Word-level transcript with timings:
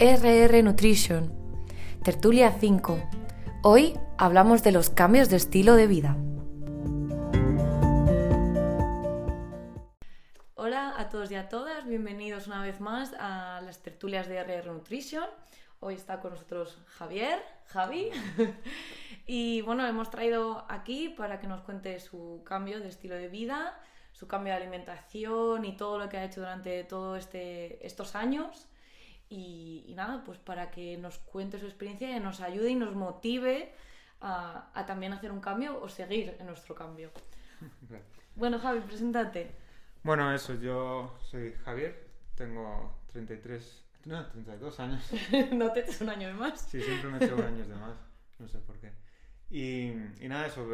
RR 0.00 0.62
Nutrition, 0.62 1.32
Tertulia 2.04 2.52
5. 2.52 3.02
Hoy 3.64 3.98
hablamos 4.16 4.62
de 4.62 4.70
los 4.70 4.90
cambios 4.90 5.28
de 5.28 5.34
estilo 5.34 5.74
de 5.74 5.88
vida. 5.88 6.16
Hola 10.54 10.94
a 10.96 11.08
todos 11.08 11.32
y 11.32 11.34
a 11.34 11.48
todas, 11.48 11.84
bienvenidos 11.84 12.46
una 12.46 12.62
vez 12.62 12.80
más 12.80 13.12
a 13.18 13.60
las 13.62 13.82
tertulias 13.82 14.28
de 14.28 14.40
RR 14.40 14.70
Nutrition. 14.72 15.26
Hoy 15.80 15.94
está 15.94 16.20
con 16.20 16.30
nosotros 16.30 16.78
Javier, 16.86 17.42
Javi, 17.66 18.10
y 19.26 19.62
bueno, 19.62 19.84
hemos 19.84 20.10
traído 20.10 20.64
aquí 20.68 21.08
para 21.08 21.40
que 21.40 21.48
nos 21.48 21.62
cuente 21.62 21.98
su 21.98 22.42
cambio 22.44 22.78
de 22.78 22.86
estilo 22.86 23.16
de 23.16 23.26
vida, 23.26 23.76
su 24.12 24.28
cambio 24.28 24.52
de 24.52 24.60
alimentación 24.60 25.64
y 25.64 25.76
todo 25.76 25.98
lo 25.98 26.08
que 26.08 26.18
ha 26.18 26.24
hecho 26.24 26.42
durante 26.42 26.84
todos 26.84 27.18
este, 27.18 27.84
estos 27.84 28.14
años. 28.14 28.68
Y, 29.30 29.92
nada, 29.94 30.22
pues 30.24 30.38
para 30.38 30.70
que 30.70 30.96
nos 30.96 31.18
cuente 31.18 31.58
su 31.58 31.66
experiencia 31.66 32.16
y 32.16 32.20
nos 32.20 32.40
ayude 32.40 32.70
y 32.70 32.74
nos 32.74 32.94
motive 32.94 33.74
a, 34.20 34.84
también 34.86 35.12
hacer 35.12 35.30
un 35.32 35.40
cambio 35.40 35.80
o 35.82 35.88
seguir 35.88 36.36
en 36.38 36.46
nuestro 36.46 36.74
cambio. 36.74 37.10
Bueno, 38.34 38.60
Javi, 38.60 38.78
preséntate. 38.78 39.50
Bueno, 40.04 40.32
eso, 40.32 40.54
yo 40.54 41.18
soy 41.22 41.54
Javier, 41.64 42.06
tengo 42.36 43.00
33, 43.10 43.84
no, 44.04 44.24
32 44.28 44.78
años. 44.78 45.10
no 45.52 45.72
te 45.72 45.80
eches 45.80 46.00
un 46.02 46.10
año 46.10 46.28
de 46.28 46.34
más. 46.34 46.60
Sí, 46.60 46.80
siempre 46.80 47.10
me 47.10 47.16
echo 47.16 47.34
años 47.44 47.66
de 47.66 47.74
más, 47.74 47.96
no 48.38 48.46
sé 48.46 48.58
por 48.60 48.78
qué. 48.78 48.92
Y, 49.50 49.92
nada, 50.28 50.46
eso, 50.46 50.68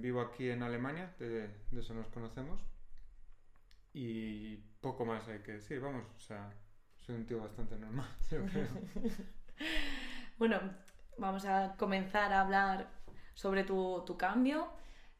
vivo 0.00 0.20
aquí 0.20 0.48
en 0.48 0.62
Alemania, 0.62 1.12
de, 1.18 1.48
de 1.72 1.80
eso 1.80 1.92
nos 1.92 2.06
conocemos. 2.06 2.60
Y 3.92 4.58
poco 4.80 5.04
más 5.04 5.26
hay 5.26 5.40
que 5.40 5.54
decir, 5.54 5.80
vamos, 5.80 6.04
o 6.16 6.20
sea, 6.20 6.52
soy 7.08 7.16
un 7.16 7.24
tío 7.24 7.40
bastante 7.40 7.74
normal, 7.76 8.06
yo 8.30 8.44
creo. 8.44 8.68
bueno, 10.38 10.60
vamos 11.16 11.46
a 11.46 11.74
comenzar 11.78 12.34
a 12.34 12.42
hablar 12.42 12.90
sobre 13.32 13.64
tu, 13.64 14.16
cambio. 14.18 14.68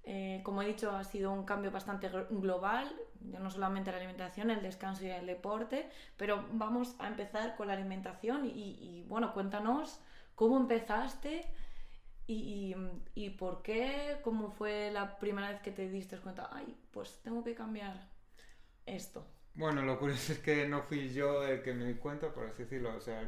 Eh, 0.04 0.42
como 0.44 0.60
he 0.60 0.66
dicho, 0.66 0.90
ha 0.90 1.02
sido 1.02 1.32
un 1.32 1.46
cambio 1.46 1.70
bastante 1.70 2.10
global, 2.30 2.94
no 3.20 3.50
solamente 3.50 3.90
la 3.90 3.96
alimentación, 3.96 4.50
el 4.50 4.60
descanso 4.60 5.06
y 5.06 5.08
el 5.08 5.26
deporte, 5.26 5.88
pero 6.18 6.44
vamos 6.52 6.94
a 6.98 7.08
empezar 7.08 7.56
con 7.56 7.68
la 7.68 7.72
alimentación 7.72 8.44
y, 8.44 9.04
bueno, 9.08 9.32
cuéntanos 9.32 9.98
cómo 10.34 10.58
empezaste 10.58 11.46
y, 12.26 12.74
y, 13.14 13.30
por 13.30 13.62
qué, 13.62 14.18
cómo 14.22 14.50
fue 14.50 14.90
la 14.90 15.18
primera 15.18 15.48
vez 15.48 15.62
que 15.62 15.72
te 15.72 15.88
diste 15.88 16.18
cuenta, 16.18 16.50
ay, 16.52 16.76
pues 16.90 17.22
tengo 17.22 17.42
que 17.42 17.54
cambiar 17.54 18.08
esto. 18.84 19.26
Bueno, 19.58 19.82
lo 19.82 19.98
curioso 19.98 20.32
es 20.34 20.38
que 20.38 20.68
no 20.68 20.82
fui 20.82 21.12
yo 21.12 21.44
el 21.44 21.62
que 21.62 21.74
me 21.74 21.84
di 21.84 21.94
cuenta, 21.94 22.32
por 22.32 22.46
así 22.46 22.62
decirlo, 22.62 22.96
o 22.96 23.00
sea, 23.00 23.20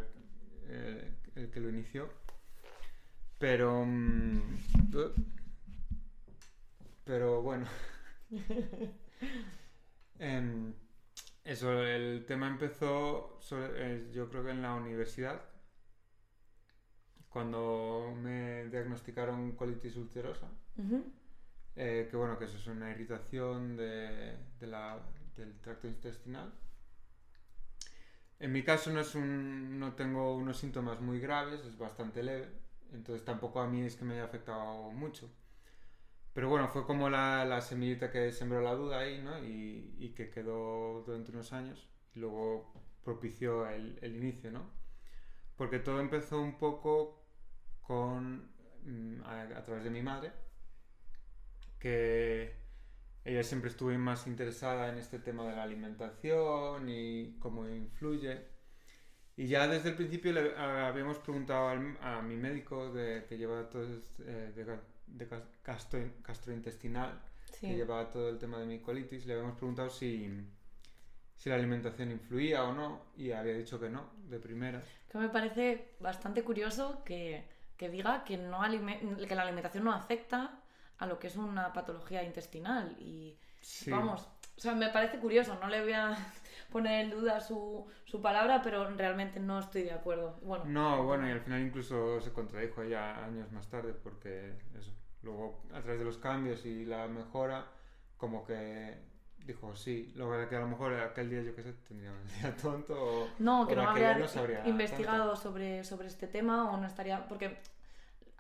el, 0.69 1.51
que 1.51 1.61
lo 1.61 1.69
inició. 1.69 2.09
Pero. 3.39 3.85
Mm, 3.85 4.41
pero 7.05 7.43
bueno. 7.43 7.67
Em, 10.23 10.75
eso, 11.45 11.83
el 11.83 12.27
tema 12.27 12.47
empezó, 12.47 13.41
eh, 13.53 14.11
yo 14.13 14.29
creo 14.29 14.45
que 14.45 14.51
en 14.51 14.61
la 14.61 14.75
universidad, 14.75 15.41
cuando 17.31 18.15
me 18.21 18.67
diagnosticaron 18.67 19.53
colitis 19.57 19.97
ulcerosa. 19.97 20.47
Eh, 21.75 22.07
que 22.11 22.17
bueno, 22.19 22.39
que 22.39 22.45
eso 22.45 22.59
es 22.59 22.67
una 22.67 22.91
irritación 22.91 23.79
de 23.79 24.37
la 24.61 25.01
del 25.41 25.59
tracto 25.61 25.89
intestinal. 25.89 26.53
En 28.39 28.53
mi 28.53 28.63
caso 28.63 28.91
no, 28.91 29.01
es 29.01 29.15
un, 29.15 29.79
no 29.79 29.95
tengo 29.95 30.35
unos 30.35 30.59
síntomas 30.59 31.01
muy 31.01 31.21
graves, 31.21 31.61
es 31.65 31.77
bastante 31.77 32.23
leve, 32.23 32.49
entonces 32.93 33.25
tampoco 33.25 33.61
a 33.61 33.67
mí 33.67 33.83
es 33.83 33.97
que 33.97 34.05
me 34.05 34.15
haya 34.15 34.25
afectado 34.25 34.91
mucho. 34.93 35.31
Pero 36.33 36.49
bueno, 36.49 36.69
fue 36.69 36.87
como 36.87 37.11
la, 37.11 37.45
la 37.45 37.61
semillita 37.61 38.11
que 38.11 38.33
sembró 38.33 38.63
la 38.63 38.75
duda 38.75 39.01
ahí, 39.01 39.21
¿no? 39.23 39.39
Y, 39.45 39.97
y, 39.99 40.11
que 40.15 40.31
quedó 40.31 41.03
durante 41.05 41.33
unos 41.33 41.53
años 41.53 41.89
y 42.15 42.21
luego 42.21 42.73
propició 43.05 43.69
el, 43.69 43.99
el 44.01 44.17
inicio, 44.17 44.51
¿no? 44.51 44.71
Porque 45.57 45.81
todo 45.81 46.01
empezó 46.01 46.41
un 46.41 46.57
poco 46.57 47.23
con, 47.83 48.51
mm, 48.85 49.23
a, 49.25 49.43
a 49.43 49.65
través 49.65 49.85
de 49.85 49.91
mi 49.91 50.03
madre, 50.03 50.33
que 51.79 52.60
ella 53.25 53.43
siempre 53.43 53.71
estuvo 53.71 53.91
más 53.99 54.27
interesada 54.27 54.89
en 54.89 54.99
este 54.99 55.19
tema 55.19 55.49
de 55.49 55.57
la 55.57 55.63
alimentación 55.63 56.89
y 56.89 57.37
cómo 57.39 57.69
influye. 57.69 58.47
Y 59.37 59.47
ya 59.47 59.69
desde 59.69 59.91
el 59.91 59.97
principio 59.97 60.33
le 60.33 60.57
habíamos 60.57 61.19
preguntado 61.19 61.69
a 62.01 62.23
mi 62.23 62.37
médico 62.37 62.93
de, 62.93 63.25
que 63.29 63.39
lleva 63.39 63.69
todo 63.69 63.85
eh, 64.21 64.53
de, 64.55 64.79
de 65.07 65.29
gastrointestinal, 66.23 67.21
que 67.59 67.75
llevaba 67.75 68.11
todo 68.11 68.29
el 68.29 68.39
tema 68.39 68.59
de 68.59 68.67
mi 68.67 68.81
colitis, 68.81 69.27
le 69.27 69.35
habíamos 69.35 69.57
preguntado 69.57 69.91
si, 69.91 70.31
si 71.37 71.49
la 71.49 71.57
alimentación 71.57 72.11
influía 72.11 72.65
o 72.65 72.73
no, 72.73 73.07
y 73.17 73.33
había 73.33 73.55
dicho 73.55 73.79
que 73.81 73.89
no, 73.89 74.11
de 74.29 74.39
primera. 74.39 74.83
Que 75.11 75.19
me 75.19 75.29
parece 75.29 75.95
bastante 76.01 76.43
curioso 76.43 77.03
que, 77.05 77.49
que 77.77 77.89
diga 77.89 78.25
que, 78.25 78.37
no 78.37 78.61
que 79.27 79.35
la 79.35 79.43
alimentación 79.43 79.85
no 79.85 79.93
afecta 79.93 80.61
a 81.01 81.07
lo 81.07 81.19
que 81.19 81.27
es 81.27 81.37
una 81.37 81.73
patología 81.73 82.23
intestinal. 82.23 82.95
Y 83.01 83.37
vamos, 83.89 84.29
o 84.57 84.61
sea, 84.61 84.75
me 84.75 84.91
parece 84.91 85.19
curioso, 85.19 85.59
no 85.61 85.69
le 85.69 85.81
voy 85.81 85.95
a 85.95 86.17
poner 86.71 87.07
en 87.07 87.11
duda 87.11 87.41
su, 87.41 87.87
su 88.05 88.21
palabra, 88.21 88.61
pero 88.63 88.89
realmente 88.91 89.41
no 89.41 89.59
estoy 89.59 89.83
de 89.83 89.93
acuerdo. 89.93 90.39
Bueno, 90.43 90.65
no, 90.67 91.05
bueno, 91.05 91.27
y 91.27 91.33
al 91.33 91.41
final 91.41 91.63
incluso 91.63 92.21
se 92.21 92.33
contradijo 92.33 92.85
ya 92.85 93.25
años 93.25 93.51
más 93.51 93.69
tarde, 93.69 93.95
porque 93.95 94.53
eso, 94.79 94.93
luego 95.23 95.63
a 95.73 95.81
través 95.81 95.99
de 95.99 96.05
los 96.05 96.19
cambios 96.19 96.67
y 96.67 96.85
la 96.85 97.09
mejora, 97.09 97.67
como 98.19 98.45
que 98.45 98.99
dijo 99.47 99.75
sí, 99.75 100.13
luego 100.17 100.47
que 100.51 100.57
a 100.57 100.61
lo 100.61 100.69
mejor 100.69 100.93
aquel 101.01 101.31
día 101.31 101.41
yo 101.41 101.57
qué 101.57 101.63
sé, 101.63 101.73
tendría 101.89 102.13
un 102.13 102.27
día 102.27 102.55
tonto 102.57 102.95
o, 102.95 103.29
no, 103.39 103.67
que 103.67 103.75
no 103.75 103.89
habría 103.89 104.19
investigado 104.67 105.35
sobre, 105.35 105.83
sobre 105.83 106.09
este 106.09 106.27
tema 106.27 106.71
o 106.71 106.77
no 106.77 106.87
estaría, 106.87 107.27
porque 107.27 107.57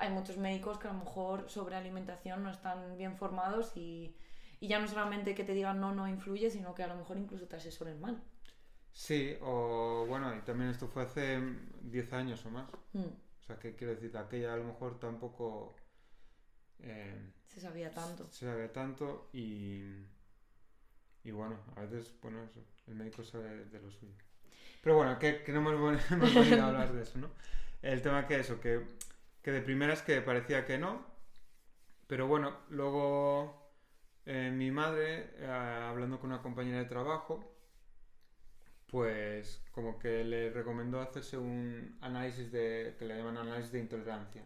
hay 0.00 0.10
muchos 0.10 0.38
médicos 0.38 0.78
que 0.78 0.88
a 0.88 0.92
lo 0.92 0.98
mejor 0.98 1.48
sobre 1.48 1.76
alimentación 1.76 2.42
no 2.42 2.50
están 2.50 2.96
bien 2.96 3.16
formados 3.16 3.76
y, 3.76 4.16
ya 4.60 4.78
no 4.78 4.88
solamente 4.88 5.34
que 5.34 5.44
te 5.44 5.54
digan 5.54 5.80
no, 5.80 5.94
no 5.94 6.08
influye, 6.08 6.50
sino 6.50 6.74
que 6.74 6.82
a 6.82 6.86
lo 6.86 6.96
mejor 6.96 7.18
incluso 7.18 7.46
te 7.46 7.56
asesoren 7.56 8.00
mal. 8.00 8.22
Sí, 8.92 9.36
o 9.40 10.04
bueno, 10.08 10.34
y 10.34 10.40
también 10.40 10.70
esto 10.70 10.88
fue 10.88 11.04
hace 11.04 11.38
10 11.82 12.12
años 12.12 12.44
o 12.44 12.50
más. 12.50 12.68
Mm. 12.92 13.00
O 13.00 13.42
sea, 13.46 13.58
que 13.58 13.76
quiero 13.76 13.94
decir, 13.94 14.16
aquella 14.16 14.54
a 14.54 14.56
lo 14.56 14.64
mejor 14.64 14.98
tampoco... 14.98 15.76
Eh, 16.80 17.32
se 17.46 17.60
sabía 17.60 17.90
tanto. 17.90 18.26
Se 18.30 18.46
sabía 18.46 18.72
tanto 18.72 19.28
y... 19.32 19.82
Y 21.22 21.30
bueno, 21.30 21.58
a 21.76 21.80
veces, 21.80 22.14
bueno, 22.22 22.40
el 22.86 22.94
médico 22.94 23.22
sabe 23.22 23.66
de 23.66 23.80
lo 23.80 23.90
suyo. 23.90 24.14
Pero 24.82 24.96
bueno, 24.96 25.18
que, 25.18 25.44
no 25.48 25.58
hemos, 25.58 26.00
hemos 26.10 26.34
venido 26.34 26.62
a 26.62 26.68
hablar 26.68 26.92
de 26.92 27.02
eso, 27.02 27.18
¿no? 27.18 27.30
El 27.82 28.02
tema 28.02 28.26
que 28.26 28.40
eso, 28.40 28.60
que 28.60 28.84
que 29.42 29.52
de 29.52 29.62
primeras 29.62 30.02
que 30.02 30.20
parecía 30.20 30.66
que 30.66 30.78
no, 30.78 31.06
pero 32.06 32.26
bueno, 32.26 32.58
luego 32.70 33.72
eh, 34.26 34.50
mi 34.50 34.70
madre, 34.70 35.30
eh, 35.38 35.46
hablando 35.46 36.20
con 36.20 36.30
una 36.30 36.42
compañera 36.42 36.78
de 36.78 36.84
trabajo, 36.84 37.56
pues 38.88 39.62
como 39.72 39.98
que 39.98 40.24
le 40.24 40.50
recomendó 40.50 41.00
hacerse 41.00 41.38
un 41.38 41.96
análisis 42.00 42.50
de, 42.50 42.96
que 42.98 43.04
le 43.04 43.16
llaman 43.16 43.36
análisis 43.38 43.72
de 43.72 43.78
intolerancia, 43.78 44.44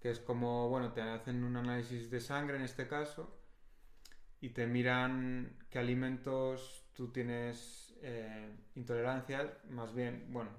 que 0.00 0.10
es 0.10 0.20
como, 0.20 0.68
bueno, 0.68 0.92
te 0.92 1.00
hacen 1.00 1.42
un 1.42 1.56
análisis 1.56 2.10
de 2.10 2.20
sangre 2.20 2.56
en 2.56 2.62
este 2.62 2.86
caso 2.86 3.38
y 4.40 4.50
te 4.50 4.66
miran 4.66 5.56
qué 5.70 5.78
alimentos 5.78 6.84
tú 6.92 7.10
tienes 7.12 7.94
eh, 8.02 8.54
intolerancia, 8.74 9.58
más 9.70 9.94
bien, 9.94 10.26
bueno, 10.30 10.50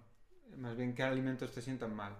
más 0.58 0.76
bien 0.76 0.96
qué 0.96 1.04
alimentos 1.04 1.52
te 1.54 1.62
sientan 1.62 1.96
mal. 1.96 2.16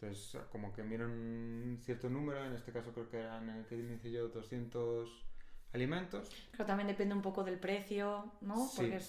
Entonces, 0.00 0.40
como 0.52 0.72
que 0.72 0.82
miran 0.82 1.10
un 1.10 1.78
cierto 1.82 2.10
número, 2.10 2.44
en 2.44 2.52
este 2.52 2.70
caso 2.70 2.92
creo 2.92 3.08
que 3.08 3.18
eran 3.18 3.48
en 3.48 3.56
el 3.56 3.66
que 3.66 3.76
dice 3.76 4.10
yo 4.10 4.28
200 4.28 5.24
alimentos. 5.72 6.30
Pero 6.52 6.66
también 6.66 6.88
depende 6.88 7.14
un 7.14 7.22
poco 7.22 7.44
del 7.44 7.58
precio, 7.58 8.32
¿no? 8.42 8.68
Porque 8.76 9.00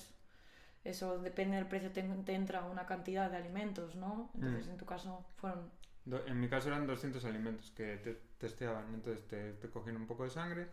eso 0.86 1.20
depende 1.20 1.58
del 1.58 1.68
precio, 1.68 1.92
te, 1.92 2.00
entra 2.34 2.64
una 2.64 2.86
cantidad 2.86 3.30
de 3.30 3.38
alimentos, 3.38 3.96
¿no? 3.96 4.32
Entonces, 4.36 4.68
mm. 4.68 4.72
en 4.72 4.78
tu 4.78 4.86
caso 4.86 5.26
fueron... 5.36 5.70
en 6.06 6.40
mi 6.40 6.48
caso 6.48 6.70
eran 6.70 6.88
200 6.88 7.26
alimentos 7.26 7.72
que 7.72 7.98
te 7.98 8.14
testeaban, 8.38 8.94
entonces 8.94 9.28
te, 9.28 9.54
te 9.54 9.70
cogían 9.70 9.98
un 9.98 10.08
poco 10.08 10.24
de 10.24 10.30
sangre 10.30 10.68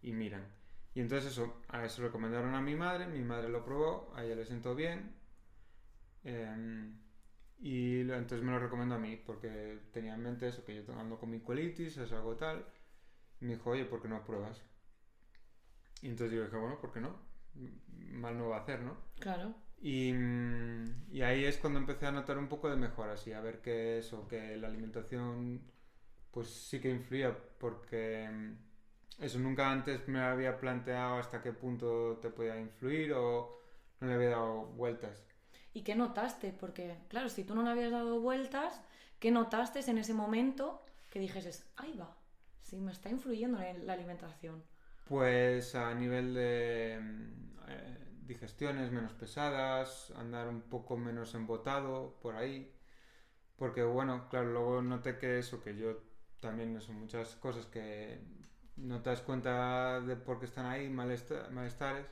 y 0.00 0.12
miran. 0.12 0.46
Y 0.94 1.00
entonces 1.00 1.32
eso, 1.32 1.60
a 1.68 1.84
eso 1.84 2.02
recomendaron 2.02 2.54
a 2.54 2.60
mi 2.60 2.76
madre, 2.76 3.06
mi 3.06 3.22
madre 3.22 3.48
lo 3.48 3.64
probó, 3.64 4.12
a 4.14 4.24
ella 4.24 4.36
le 4.36 4.46
sentó 4.46 4.74
bien. 4.74 5.12
Eh, 6.22 6.94
y 7.60 8.00
entonces 8.00 8.42
me 8.42 8.52
lo 8.52 8.58
recomiendo 8.58 8.94
a 8.94 8.98
mí, 8.98 9.16
porque 9.24 9.80
tenía 9.92 10.14
en 10.14 10.22
mente 10.22 10.48
eso, 10.48 10.64
que 10.64 10.74
yo 10.74 10.98
ando 10.98 11.18
con 11.18 11.30
mi 11.30 11.40
colitis, 11.40 11.96
es 11.96 12.12
algo 12.12 12.36
tal. 12.36 12.64
Y 13.40 13.46
me 13.46 13.54
dijo, 13.54 13.70
oye, 13.70 13.84
¿por 13.84 14.02
qué 14.02 14.08
no 14.08 14.24
pruebas? 14.24 14.62
Y 16.02 16.08
entonces 16.08 16.36
yo 16.36 16.44
dije, 16.44 16.56
bueno, 16.56 16.78
¿por 16.80 16.92
qué 16.92 17.00
no? 17.00 17.16
Mal 18.12 18.36
no 18.36 18.48
va 18.48 18.58
a 18.58 18.60
hacer, 18.60 18.80
¿no? 18.80 18.96
Claro. 19.18 19.54
Y, 19.80 20.14
y, 21.10 21.22
ahí 21.22 21.44
es 21.44 21.58
cuando 21.58 21.78
empecé 21.78 22.06
a 22.06 22.12
notar 22.12 22.38
un 22.38 22.48
poco 22.48 22.70
de 22.70 22.76
mejoras 22.76 23.26
y 23.26 23.32
a 23.32 23.40
ver 23.40 23.60
que 23.60 23.98
eso, 23.98 24.26
que 24.28 24.56
la 24.56 24.68
alimentación 24.68 25.60
pues 26.30 26.48
sí 26.48 26.80
que 26.80 26.90
influía 26.90 27.36
porque 27.58 28.28
eso 29.20 29.38
nunca 29.38 29.70
antes 29.70 30.08
me 30.08 30.20
había 30.20 30.58
planteado 30.58 31.18
hasta 31.18 31.40
qué 31.40 31.52
punto 31.52 32.18
te 32.20 32.30
podía 32.30 32.58
influir 32.58 33.12
o 33.12 33.56
no 34.00 34.08
le 34.08 34.14
había 34.14 34.30
dado 34.30 34.66
vueltas. 34.66 35.24
¿Y 35.74 35.82
qué 35.82 35.94
notaste? 35.96 36.52
Porque, 36.52 36.96
claro, 37.08 37.28
si 37.28 37.44
tú 37.44 37.54
no 37.54 37.62
le 37.62 37.70
habías 37.70 37.90
dado 37.90 38.20
vueltas, 38.20 38.80
¿qué 39.18 39.30
notaste 39.30 39.80
en 39.90 39.98
ese 39.98 40.14
momento 40.14 40.82
que 41.10 41.18
dijes, 41.18 41.66
ahí 41.76 41.96
va, 41.98 42.16
sí, 42.62 42.80
me 42.80 42.92
está 42.92 43.10
influyendo 43.10 43.60
en 43.60 43.86
la 43.86 43.94
alimentación? 43.94 44.62
Pues 45.04 45.74
a 45.74 45.92
nivel 45.94 46.32
de 46.34 46.94
eh, 47.68 47.98
digestiones 48.22 48.90
menos 48.92 49.12
pesadas, 49.12 50.12
andar 50.16 50.48
un 50.48 50.62
poco 50.62 50.96
menos 50.96 51.34
embotado 51.34 52.18
por 52.22 52.36
ahí. 52.36 52.72
Porque 53.56 53.82
bueno, 53.82 54.28
claro, 54.28 54.52
luego 54.52 54.82
noté 54.82 55.18
que 55.18 55.38
eso, 55.38 55.62
que 55.62 55.76
yo 55.76 55.98
también 56.40 56.80
son 56.80 56.96
muchas 57.00 57.36
cosas 57.36 57.66
que 57.66 58.20
no 58.76 59.02
te 59.02 59.10
das 59.10 59.22
cuenta 59.22 60.00
de 60.00 60.16
por 60.16 60.38
qué 60.38 60.46
están 60.46 60.66
ahí, 60.66 60.88
malestares, 60.88 62.06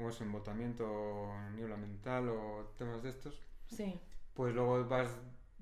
como 0.00 0.08
es 0.08 0.20
embotamiento, 0.22 1.30
niebla 1.54 1.76
mental 1.76 2.30
o 2.30 2.72
temas 2.78 3.02
de 3.02 3.10
estos. 3.10 3.38
Sí. 3.66 4.00
Pues 4.32 4.54
luego 4.54 4.82
vas 4.86 5.14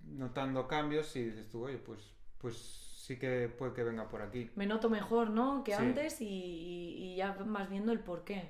notando 0.05 0.69
cambios 0.69 1.17
y 1.17 1.25
dices 1.25 1.49
tú, 1.49 1.64
oye, 1.64 1.79
pues, 1.79 2.14
pues 2.38 2.56
sí 2.56 3.19
que 3.19 3.49
puede 3.49 3.73
que 3.73 3.82
venga 3.82 4.08
por 4.08 4.23
aquí. 4.23 4.49
Me 4.55 4.64
noto 4.64 4.88
mejor, 4.88 5.31
¿no? 5.31 5.64
Que 5.64 5.75
antes 5.75 6.20
y, 6.20 6.26
y, 6.29 7.17
ya 7.17 7.32
vas 7.32 7.69
viendo 7.69 7.90
el 7.90 7.99
por 7.99 8.23
qué. 8.23 8.49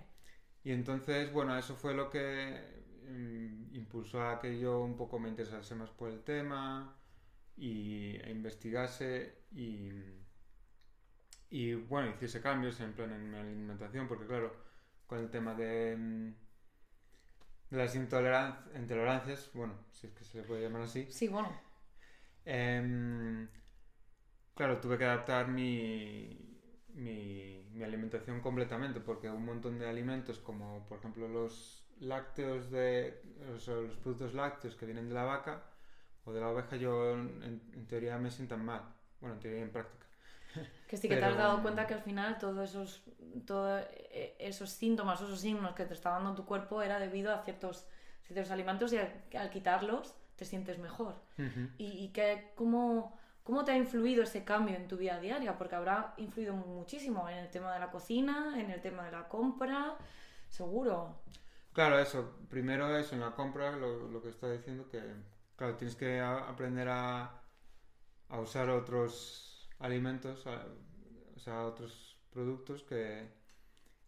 Y 0.63 0.73
entonces, 0.73 1.33
bueno, 1.33 1.57
eso 1.57 1.75
fue 1.75 1.95
lo 1.95 2.11
que 2.11 2.85
mm, 3.09 3.75
impulsó 3.75 4.21
a 4.29 4.41
que 4.41 4.61
yo 4.61 4.83
un 4.83 4.95
poco 4.95 5.19
me 5.19 5.31
interesase 5.31 5.75
más 5.75 5.89
por 5.89 6.11
el 6.11 6.23
tema 6.23 6.95
y 7.57 8.15
e 8.17 8.31
investigase 8.31 9.39
y 9.53 9.91
y 11.51 11.73
bueno, 11.73 12.11
hiciese 12.11 12.43
cambios 12.43 12.79
en 12.81 12.93
plan 12.93 13.11
en 13.11 13.31
mi 13.31 13.39
alimentación, 13.39 14.07
porque 14.07 14.27
claro, 14.27 14.69
con 15.09 15.19
el 15.19 15.31
tema 15.31 15.55
de, 15.55 15.97
mm, 15.97 16.35
de 17.71 17.77
las 17.77 17.95
intolerancias, 17.97 19.51
bueno, 19.55 19.75
si 19.91 20.07
es 20.07 20.13
que 20.13 20.25
se 20.25 20.39
le 20.39 20.45
puede 20.45 20.63
llamar 20.63 20.83
así. 20.83 21.07
Sí, 21.11 21.29
bueno. 21.29 21.51
Em, 22.45 23.49
claro, 24.55 24.81
tuve 24.81 24.99
que 24.99 25.05
adaptar 25.07 25.49
mi, 25.49 26.39
mi, 26.95 27.67
mi, 27.73 27.83
alimentación 27.83 28.41
completamente, 28.41 29.01
porque 29.01 29.31
un 29.31 29.45
montón 29.45 29.79
de 29.79 29.89
alimentos, 29.89 30.39
como 30.39 30.87
por 30.87 30.99
ejemplo 30.99 31.27
los 31.27 31.87
lácteos 32.01 32.71
de 32.71 33.23
los, 33.47 33.67
los 33.67 33.97
productos 33.97 34.35
lácteos 34.35 34.77
que 34.77 34.87
vienen 34.87 35.09
de 35.09 35.15
la 35.15 35.25
vaca 35.25 35.65
o 36.25 36.33
de 36.33 36.41
la 36.41 36.51
oveja, 36.51 36.77
yo 36.77 37.15
en, 37.15 37.43
en 37.75 37.87
teoría 37.87 38.19
me 38.19 38.31
sientan 38.31 38.65
mal. 38.65 38.95
Bueno, 39.21 39.37
en 39.37 39.41
teoría 39.41 39.61
y 39.61 39.63
en 39.63 39.73
práctica. 39.73 40.08
Que 40.89 40.97
sí 40.97 41.07
que 41.07 41.17
te 41.17 41.25
has 41.25 41.37
dado 41.37 41.61
cuenta 41.63 41.87
que 41.87 41.95
al 41.95 42.01
final 42.01 42.39
todos 42.39 42.71
esos, 42.71 43.03
todo 43.47 43.79
e, 43.79 44.35
esos 44.39 44.71
síntomas, 44.71 45.21
esos 45.21 45.39
signos 45.39 45.75
que 45.75 45.85
te 45.85 45.93
está 45.93 46.11
dando 46.11 46.35
tu 46.35 46.47
cuerpo 46.47 46.81
era 46.83 46.99
debido 46.99 47.33
a 47.33 47.43
ciertos, 47.43 47.87
ciertos 48.23 48.51
alimentos 48.51 48.93
y 48.95 48.99
al, 49.37 49.51
quitarlos 49.51 50.15
te 50.37 50.47
sientes 50.47 50.79
mejor. 50.79 51.15
Y, 51.77 52.09
que, 52.09 52.53
¿cómo, 52.55 53.19
¿cómo 53.45 53.65
te 53.65 53.73
ha 53.73 53.77
influido 53.77 54.23
ese 54.23 54.45
cambio 54.45 54.77
en 54.77 54.89
tu 54.89 54.97
vida 54.97 55.21
diaria? 55.21 55.59
Porque 55.59 55.75
habrá 55.75 56.15
influido 56.17 56.55
muchísimo 56.55 57.29
en 57.29 57.39
el 57.39 57.51
tema 57.51 57.75
de 57.75 57.81
la 57.81 57.91
cocina, 57.91 58.55
en 58.59 58.71
el 58.71 58.81
tema 58.81 59.05
de 59.05 59.13
la 59.13 59.29
compra, 59.29 59.97
seguro. 60.49 61.21
Claro, 61.73 61.99
eso. 61.99 62.39
Primero 62.49 62.97
eso, 62.97 63.15
en 63.15 63.21
la 63.21 63.33
compra, 63.33 63.73
lo, 63.73 64.09
lo 64.09 64.23
que 64.23 64.31
está 64.31 64.51
diciendo, 64.51 64.89
que 64.89 65.03
claro, 65.57 65.77
tienes 65.77 65.97
que 65.97 66.21
aprender 66.21 66.89
a, 66.89 67.43
a 68.29 68.41
usar 68.41 68.71
otros 68.71 69.58
alimentos, 69.79 70.47
o 70.47 71.39
sea, 71.39 71.65
otros 71.65 72.19
productos 72.31 72.83
que 72.83 73.29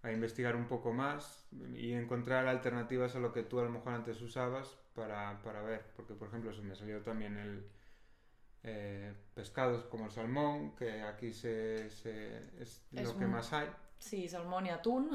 a 0.02 0.12
investigar 0.12 0.56
un 0.56 0.66
poco 0.66 0.92
más 0.92 1.46
y 1.74 1.92
encontrar 1.92 2.46
alternativas 2.46 3.16
a 3.16 3.20
lo 3.20 3.32
que 3.32 3.42
tú 3.42 3.60
a 3.60 3.64
lo 3.64 3.70
mejor 3.70 3.92
antes 3.92 4.20
usabas 4.22 4.78
para, 4.94 5.42
para 5.42 5.62
ver, 5.62 5.84
porque 5.94 6.14
por 6.14 6.28
ejemplo 6.28 6.52
se 6.52 6.62
me 6.62 6.74
salió 6.74 7.02
también 7.02 7.36
el 7.36 7.66
eh, 8.62 9.14
pescados 9.34 9.84
como 9.84 10.06
el 10.06 10.10
salmón, 10.10 10.74
que 10.74 11.02
aquí 11.02 11.32
se, 11.32 11.90
se 11.90 12.38
es, 12.60 12.82
lo 12.92 13.16
que 13.16 13.26
más 13.26 13.52
hay. 13.52 13.68
Sí, 13.98 14.28
salmón 14.28 14.66
y 14.66 14.70
atún. 14.70 15.10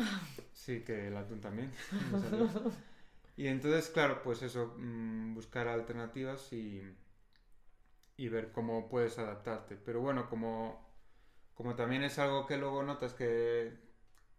Sí, 0.51 0.81
que 0.81 1.07
el 1.07 1.17
atún 1.17 1.41
también. 1.41 1.71
y 3.37 3.47
entonces, 3.47 3.89
claro, 3.89 4.21
pues 4.23 4.41
eso, 4.41 4.73
mm, 4.77 5.35
buscar 5.35 5.67
alternativas 5.67 6.51
y, 6.53 6.81
y 8.17 8.29
ver 8.29 8.51
cómo 8.51 8.89
puedes 8.89 9.17
adaptarte. 9.19 9.75
Pero 9.75 10.01
bueno, 10.01 10.29
como, 10.29 10.87
como 11.53 11.75
también 11.75 12.03
es 12.03 12.19
algo 12.19 12.45
que 12.45 12.57
luego 12.57 12.83
notas 12.83 13.13
que, 13.13 13.77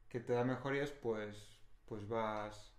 que 0.09 0.21
te 0.21 0.33
da 0.33 0.45
mejorías, 0.45 0.91
pues, 0.91 1.61
pues 1.87 2.09
vas, 2.09 2.75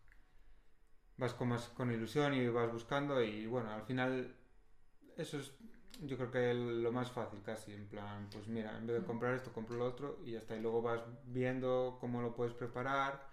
vas 1.17 1.33
con 1.33 1.49
más 1.49 1.69
con 1.69 1.91
ilusión 1.91 2.33
y 2.33 2.47
vas 2.47 2.71
buscando 2.71 3.21
y 3.21 3.47
bueno, 3.47 3.71
al 3.71 3.83
final 3.83 4.35
eso 5.17 5.39
es 5.39 5.51
yo 6.01 6.17
creo 6.17 6.31
que 6.31 6.53
lo 6.53 6.91
más 6.91 7.11
fácil 7.11 7.41
casi, 7.41 7.73
en 7.73 7.87
plan, 7.87 8.29
pues 8.31 8.47
mira, 8.47 8.77
en 8.77 8.85
vez 8.85 8.99
de 8.99 9.05
comprar 9.05 9.33
esto, 9.33 9.51
compro 9.51 9.77
lo 9.77 9.85
otro 9.85 10.19
y 10.25 10.35
está. 10.35 10.55
Y 10.55 10.61
luego 10.61 10.81
vas 10.81 11.01
viendo 11.25 11.97
cómo 11.99 12.21
lo 12.21 12.35
puedes 12.35 12.53
preparar, 12.53 13.27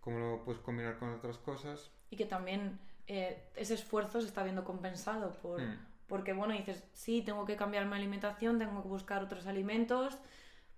cómo 0.00 0.18
lo 0.18 0.44
puedes 0.44 0.60
combinar 0.62 0.98
con 0.98 1.10
otras 1.10 1.38
cosas. 1.38 1.90
Y 2.10 2.16
que 2.16 2.26
también 2.26 2.78
eh, 3.06 3.50
ese 3.56 3.74
esfuerzo 3.74 4.20
se 4.20 4.28
está 4.28 4.42
viendo 4.44 4.64
compensado 4.64 5.32
por, 5.32 5.60
mm. 5.60 5.78
Porque, 6.06 6.32
bueno, 6.32 6.54
dices, 6.54 6.84
sí, 6.92 7.22
tengo 7.22 7.44
que 7.44 7.56
cambiar 7.56 7.86
mi 7.86 7.96
alimentación, 7.96 8.58
tengo 8.58 8.82
que 8.82 8.88
buscar 8.88 9.22
otros 9.22 9.46
alimentos, 9.46 10.18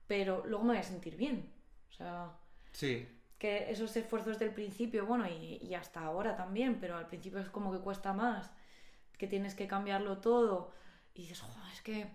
pero 0.07 0.45
luego 0.47 0.65
me 0.65 0.71
voy 0.71 0.79
a 0.79 0.83
sentir 0.83 1.17
bien. 1.17 1.53
O 1.91 1.93
sea, 1.93 2.33
sí. 2.73 3.09
que 3.39 3.71
esos 3.71 3.97
esfuerzos 3.97 4.39
del 4.39 4.51
principio, 4.51 5.07
bueno, 5.07 5.27
y, 5.29 5.75
hasta 5.75 6.01
ahora 6.05 6.37
también, 6.37 6.79
pero 6.81 6.97
al 6.97 7.07
principio 7.07 7.41
es 7.41 7.49
como 7.49 7.73
que 7.73 7.79
cuesta 7.79 8.13
más, 8.13 8.51
que 9.19 9.27
tienes 9.27 9.55
que 9.55 9.67
cambiarlo 9.67 10.19
todo. 10.19 10.73
Y 11.15 11.23
dices, 11.23 11.43
es 11.73 11.83
que 11.83 12.11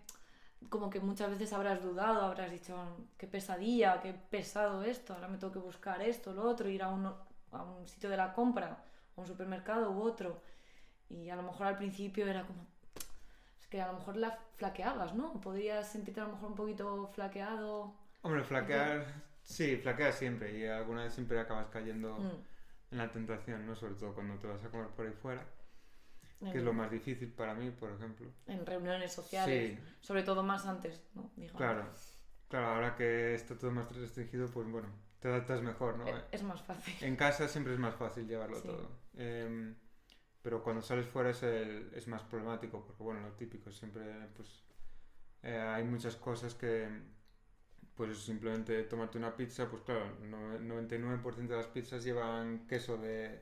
como 0.70 0.90
que 0.90 1.00
muchas 1.00 1.30
veces 1.30 1.54
habrás 1.54 1.82
dudado, 1.82 2.22
habrás 2.22 2.52
dicho, 2.52 2.76
qué 3.18 3.28
pesadilla, 3.28 4.02
qué 4.02 4.14
pesado 4.14 4.84
esto, 4.84 5.14
ahora 5.14 5.30
me 5.30 5.38
tengo 5.38 5.54
que 5.54 5.60
buscar 5.60 6.02
esto, 6.02 6.34
lo 6.34 6.44
otro, 6.44 6.68
ir 6.68 6.84
a 6.84 6.90
un, 6.90 7.06
a 7.06 7.64
un 7.64 7.88
sitio 7.88 8.10
de 8.10 8.18
la 8.18 8.34
compra, 8.34 8.84
a 9.16 9.22
un 9.22 9.28
supermercado 9.28 9.92
u 9.92 10.02
otro. 10.02 10.42
Y 11.10 11.30
a 11.30 11.36
lo 11.36 11.44
mejor 11.44 11.68
al 11.68 11.78
principio 11.78 12.28
era 12.28 12.46
como, 12.46 12.68
que 13.70 13.82
a 13.82 13.88
lo 13.88 14.00
mejor 14.00 14.18
la 14.18 14.38
flaqueabas, 14.58 15.14
¿no? 15.14 15.40
Podrías 15.40 15.92
sentirte 15.92 16.22
a 16.22 16.26
lo 16.26 16.34
mejor 16.34 16.50
un 16.50 16.56
poquito 16.56 17.08
flaqueado. 17.14 17.94
Hombre, 18.22 18.44
flaquear, 18.44 19.06
sí, 19.44 19.78
flaqueas 19.78 20.16
siempre 20.16 20.58
y 20.58 20.66
alguna 20.66 21.04
vez 21.04 21.14
siempre 21.14 21.40
acabas 21.40 21.68
cayendo 21.68 22.18
mm. 22.18 22.92
en 22.92 22.98
la 22.98 23.12
tentación, 23.12 23.66
¿no? 23.66 23.76
Sobre 23.76 23.94
todo 23.94 24.14
cuando 24.14 24.38
te 24.40 24.48
vas 24.48 24.64
a 24.64 24.70
comer 24.70 24.88
por 24.88 25.06
ahí 25.06 25.14
fuera, 25.14 25.46
que 26.40 26.58
es 26.58 26.64
lo 26.64 26.74
más 26.74 26.90
difícil 26.90 27.32
para 27.32 27.54
mí, 27.54 27.70
por 27.70 27.92
ejemplo. 27.92 28.28
En 28.48 28.66
reuniones 28.66 29.14
sociales, 29.14 29.80
sobre 30.02 30.24
todo 30.24 30.42
más 30.42 30.66
antes, 30.66 31.04
¿no? 31.14 31.32
Claro, 31.56 31.86
claro, 32.48 32.68
ahora 32.68 32.96
que 32.96 33.36
está 33.36 33.58
todo 33.58 33.72
más 33.72 33.96
restringido, 33.96 34.48
pues 34.50 34.68
bueno, 34.68 34.90
te 35.20 35.28
adaptas 35.28 35.62
mejor, 35.62 35.98
¿no? 35.98 36.06
Es, 36.32 36.42
más 36.42 36.62
fácil. 36.64 36.96
En 37.02 37.16
casa 37.16 37.48
siempre 37.48 37.74
es 37.74 37.80
más 37.80 37.96
fácil 37.96 38.28
llevarlo 38.28 38.62
todo. 38.62 38.90
Eh, 39.16 39.76
pero 40.42 40.64
cuando 40.64 40.82
sales 40.82 41.08
fuera 41.08 41.32
es, 41.32 41.44
el, 41.44 41.92
es 41.94 42.08
más 42.08 42.24
problemático, 42.24 42.84
porque 42.86 43.04
bueno, 43.04 43.22
lo 43.22 43.34
típico, 43.34 43.72
siempre 43.72 44.04
pues 44.36 44.64
eh, 45.44 45.58
hay 45.58 45.84
muchas 45.84 46.16
cosas 46.16 46.54
que 46.54 46.88
pues 47.96 48.18
simplemente 48.20 48.84
tomarte 48.84 49.18
una 49.18 49.36
pizza, 49.36 49.70
pues 49.70 49.82
claro, 49.84 50.06
el 50.24 50.32
99% 50.32 51.48
de 51.48 51.56
las 51.56 51.68
pizzas 51.68 52.02
llevan 52.02 52.66
queso 52.66 52.98
de, 52.98 53.42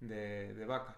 de, 0.00 0.64
vaca. 0.66 0.96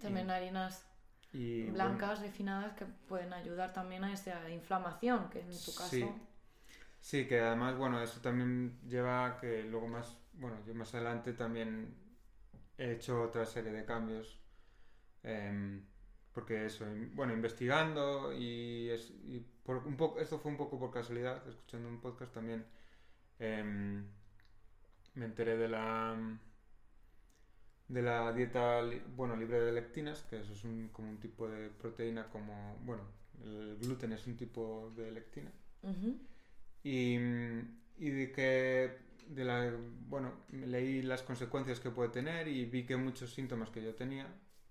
También 0.00 0.30
harinas 0.30 0.86
blancas, 1.32 2.20
refinadas, 2.20 2.74
que 2.74 2.84
pueden 3.08 3.32
ayudar 3.32 3.72
también 3.72 4.04
a 4.04 4.12
esa 4.12 4.48
inflamación, 4.50 5.28
que 5.30 5.40
en 5.40 5.48
tu 5.48 5.74
caso... 5.74 5.90
Sí. 5.90 6.08
sí, 7.00 7.26
que 7.26 7.40
además, 7.40 7.76
bueno, 7.76 8.00
eso 8.00 8.20
también 8.20 8.78
lleva 8.86 9.26
a 9.26 9.36
que 9.36 9.64
luego 9.64 9.88
más, 9.88 10.16
bueno, 10.34 10.58
yo 10.64 10.76
más 10.76 10.94
adelante 10.94 11.32
también 11.32 11.92
he 12.76 12.92
hecho 12.92 13.20
otra 13.20 13.44
serie 13.46 13.72
de 13.72 13.84
cambios 13.84 14.38
Em, 15.22 15.82
porque 16.32 16.66
eso, 16.66 16.84
bueno, 17.14 17.32
investigando 17.32 18.32
y, 18.32 18.88
es, 18.90 19.12
por 19.64 19.78
un 19.86 19.96
poco, 19.96 20.20
esto 20.20 20.38
fue 20.38 20.50
un 20.52 20.56
poco 20.56 20.78
por 20.78 20.90
casualidad, 20.92 21.46
escuchando 21.48 21.88
un 21.88 22.00
podcast 22.00 22.32
también, 22.32 22.64
em, 23.38 24.04
me 25.14 25.24
enteré 25.24 25.56
de 25.56 25.68
la 25.68 26.16
de 27.88 28.02
la 28.02 28.32
dieta 28.32 28.82
bueno 29.16 29.34
libre 29.36 29.60
de 29.60 29.72
lectinas, 29.72 30.22
que 30.24 30.38
eso 30.40 30.52
es 30.52 30.62
un, 30.64 30.88
como 30.88 31.08
un 31.10 31.18
tipo 31.18 31.48
de 31.48 31.70
proteína 31.70 32.28
como, 32.28 32.76
bueno, 32.84 33.02
el 33.42 33.78
gluten 33.78 34.12
es 34.12 34.26
un 34.26 34.36
tipo 34.36 34.92
de 34.96 35.10
lectina. 35.10 35.50
y, 36.82 37.16
y 37.98 38.10
de 38.10 38.32
que 38.32 38.98
de 39.28 39.44
la, 39.44 39.72
bueno, 40.08 40.32
leí 40.52 41.02
las 41.02 41.22
consecuencias 41.22 41.80
que 41.80 41.90
puede 41.90 42.10
tener 42.10 42.48
y 42.48 42.64
vi 42.64 42.84
que 42.86 42.96
muchos 42.96 43.32
síntomas 43.34 43.70
que 43.70 43.82
yo 43.82 43.94
tenía, 43.94 44.26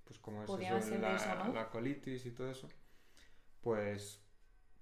pues 0.07 0.19
como 0.19 0.43
es 0.43 0.49
eso, 0.49 0.97
la, 0.97 1.51
la, 1.53 1.69
colitis 1.69 2.25
y 2.25 2.31
todo 2.31 2.49
eso, 2.49 2.69
pues, 3.61 4.23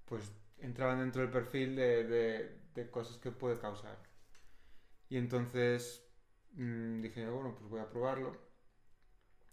pues 0.05 0.31
entraban 0.59 0.99
dentro 0.99 1.23
del 1.23 1.31
perfil 1.31 1.75
de, 1.75 2.59
de, 2.73 2.91
cosas 2.91 3.17
que 3.17 3.31
puede 3.31 3.57
causar. 3.57 3.97
Y 5.09 5.17
entonces 5.17 6.07
mm, 6.53 7.01
dije, 7.01 7.27
bueno, 7.27 7.55
pues 7.55 7.67
voy 7.69 7.81
a 7.81 7.89
probarlo. 7.89 8.37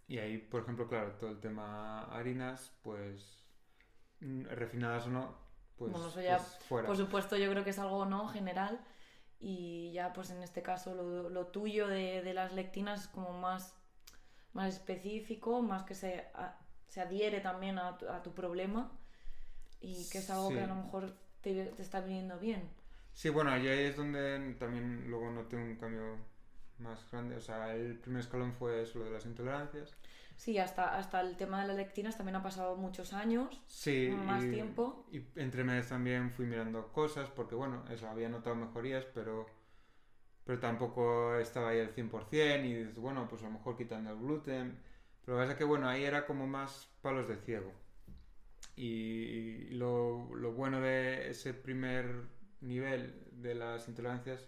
Y 0.07 0.19
ahí, 0.19 0.37
por 0.37 0.61
ejemplo, 0.61 0.87
claro, 0.87 1.13
todo 1.13 1.31
el 1.31 1.39
tema 1.39 2.03
harinas, 2.03 2.71
pues 2.83 3.43
mm, 4.19 4.43
refinadas 4.45 5.07
o 5.07 5.09
no, 5.09 5.35
pues, 5.75 5.91
bueno, 5.91 6.07
eso 6.07 6.21
ya, 6.21 6.37
pues 6.37 6.63
fuera. 6.67 6.87
Por 6.87 6.97
supuesto, 6.97 7.35
yo 7.35 7.49
creo 7.49 7.63
que 7.63 7.71
es 7.71 7.79
algo 7.79 8.05
no 8.05 8.27
general 8.27 8.79
y 9.39 9.91
ya 9.91 10.13
pues 10.13 10.29
en 10.29 10.41
este 10.41 10.61
caso 10.61 10.95
lo, 10.95 11.29
lo 11.29 11.47
tuyo 11.47 11.87
de, 11.87 12.21
de, 12.21 12.33
las 12.33 12.53
lectinas 12.53 13.01
es 13.01 13.07
como 13.07 13.33
más, 13.33 13.75
más 14.53 14.73
específico, 14.73 15.61
más 15.61 15.83
que 15.83 15.95
se, 15.95 16.25
se 16.87 17.01
adhiere 17.01 17.41
también 17.41 17.77
a 17.77 17.97
tu, 17.97 18.07
a 18.07 18.21
tu, 18.21 18.33
problema 18.33 18.91
y 19.81 20.07
que 20.09 20.19
es 20.19 20.29
algo 20.29 20.49
que 20.49 20.61
a 20.61 20.67
lo 20.67 20.75
mejor 20.75 21.13
te, 21.41 21.65
te, 21.65 21.81
está 21.81 22.01
viniendo 22.01 22.39
bien. 22.39 22.69
Sí, 23.13 23.29
bueno, 23.29 23.51
ahí 23.51 23.67
es 23.67 23.95
donde 23.95 24.55
también 24.59 25.09
luego 25.09 25.29
noté 25.29 25.55
un 25.55 25.75
cambio 25.75 26.17
más 26.79 27.09
grande. 27.11 27.35
O 27.35 27.41
sea, 27.41 27.75
el 27.75 27.97
primer 27.99 28.21
escalón 28.21 28.53
fue 28.53 28.81
eso, 28.81 28.99
lo 28.99 29.05
de 29.05 29.11
las 29.11 29.25
intolerancias. 29.25 29.95
Sí, 30.35 30.57
hasta, 30.57 30.97
hasta 30.97 31.21
el 31.21 31.37
tema 31.37 31.61
de 31.61 31.67
las 31.67 31.77
lectinas 31.77 32.17
también 32.17 32.35
ha 32.35 32.43
pasado 32.43 32.75
muchos 32.75 33.13
años, 33.13 33.61
sí, 33.67 34.09
más 34.09 34.43
tiempo. 34.43 35.05
Y 35.11 35.21
entre 35.35 35.63
meses 35.63 35.89
también 35.89 36.31
fui 36.31 36.45
mirando 36.45 36.91
cosas, 36.91 37.29
porque 37.29 37.55
bueno, 37.55 37.85
eso, 37.89 38.09
había 38.09 38.29
notado 38.29 38.55
mejorías, 38.55 39.05
pero, 39.13 39.45
pero 40.45 40.59
tampoco 40.59 41.35
estaba 41.37 41.69
ahí 41.69 41.79
al 41.79 41.93
100% 41.95 42.65
y 42.65 42.73
dices, 42.73 42.95
bueno, 42.97 43.27
pues 43.29 43.41
a 43.43 43.45
lo 43.45 43.51
mejor 43.51 43.77
quitando 43.77 44.11
el 44.11 44.19
gluten. 44.19 44.79
Pero 45.25 45.37
pasa 45.37 45.57
que 45.57 45.63
bueno, 45.63 45.87
ahí 45.87 46.03
era 46.03 46.25
como 46.25 46.47
más 46.47 46.89
palos 47.01 47.27
de 47.27 47.37
ciego. 47.37 47.71
Y 48.75 49.69
lo, 49.71 50.33
lo 50.35 50.53
bueno 50.53 50.81
de 50.81 51.29
ese 51.29 51.53
primer 51.53 52.27
nivel 52.61 53.27
de 53.31 53.55
las 53.55 53.87
intolerancias, 53.87 54.45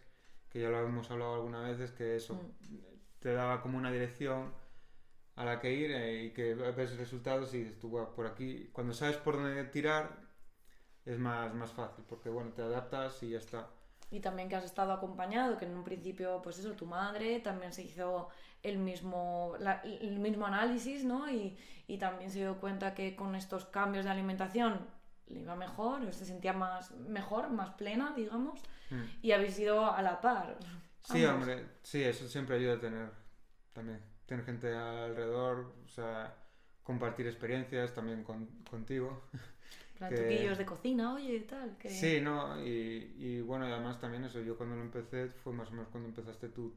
que 0.50 0.62
ya 0.62 0.70
lo 0.70 0.80
hemos 0.80 1.10
hablado 1.12 1.36
alguna 1.36 1.62
vez, 1.62 1.80
es 1.80 1.92
que 1.92 2.16
eso 2.16 2.34
mm. 2.34 2.78
te 3.20 3.34
daba 3.34 3.62
como 3.62 3.78
una 3.78 3.92
dirección 3.92 4.54
a 5.36 5.46
la 5.46 5.60
que 5.60 5.74
ir 5.74 5.92
eh, 5.92 6.24
y 6.26 6.32
que 6.32 6.54
ves 6.56 6.98
resultados 6.98 7.54
y 7.54 7.60
dices 7.64 7.80
tú, 7.80 7.92
por 8.16 8.26
aquí, 8.26 8.70
cuando 8.72 8.94
sabes 8.94 9.18
por 9.18 9.36
dónde 9.36 9.64
tirar, 9.66 10.26
es 11.06 11.20
más, 11.20 11.54
más 11.54 11.72
fácil, 11.72 12.04
porque 12.08 12.30
bueno, 12.30 12.52
te 12.54 12.62
adaptas 12.62 13.22
y 13.24 13.32
ya 13.32 13.38
está. 13.38 13.70
Y 14.12 14.20
también 14.20 14.50
que 14.50 14.56
has 14.56 14.64
estado 14.64 14.94
acompañado, 14.94 15.58
que 15.58 15.66
en 15.66 15.76
un 15.76 15.84
principio, 15.84 16.42
pues 16.42 16.60
eso, 16.60 16.74
tu 16.74 16.86
madre 16.86 17.40
también 17.40 17.74
se 17.74 17.84
hizo 17.84 18.30
el 18.64 18.78
mismo, 18.78 19.56
el 19.84 20.20
mismo 20.20 20.46
análisis, 20.46 21.04
¿no? 21.04 21.30
Y, 21.30 21.58
y, 21.88 21.98
también 21.98 22.32
se 22.32 22.40
dio 22.40 22.60
cuenta 22.60 22.94
que 22.94 23.16
con 23.16 23.36
estos 23.36 23.66
cambios 23.66 24.06
de 24.06 24.12
alimentación 24.12 24.88
le 25.28 25.42
iba 25.42 25.56
mejor, 25.56 26.14
se 26.14 26.26
sentía 26.26 26.54
más 26.54 26.92
mejor, 26.92 27.50
más 27.50 27.72
plena, 27.72 28.14
digamos, 28.16 28.60
mm. 28.90 29.04
y 29.22 29.32
habéis 29.32 29.58
ido 29.60 29.92
a 29.92 30.02
la 30.02 30.22
par. 30.22 30.58
Sí, 31.04 31.24
hombre, 31.26 31.66
sí, 31.84 32.04
eso 32.04 32.28
siempre 32.28 32.56
ayuda 32.56 32.76
a 32.76 32.80
tener 32.80 33.12
también 33.74 34.16
tener 34.26 34.46
gente 34.46 34.74
alrededor, 34.74 35.74
o 35.84 35.88
sea, 35.88 36.36
compartir 36.84 37.28
experiencias 37.28 37.94
también 37.94 38.24
con, 38.24 38.48
contigo. 38.70 39.24
Truquillos 39.98 40.58
de 40.58 40.66
cocina, 40.66 41.14
oye, 41.14 41.40
tal. 41.42 41.78
Que... 41.78 41.90
Sí, 41.90 42.20
no, 42.22 42.62
y, 42.62 43.16
y, 43.18 43.42
bueno, 43.42 43.66
además 43.66 44.00
también 44.00 44.24
eso, 44.26 44.42
yo 44.42 44.58
cuando 44.58 44.76
lo 44.76 44.82
empecé 44.82 45.28
fue 45.30 45.54
más 45.54 45.70
o 45.70 45.72
menos 45.72 45.88
cuando 45.90 46.10
empezaste 46.10 46.50
tú 46.50 46.72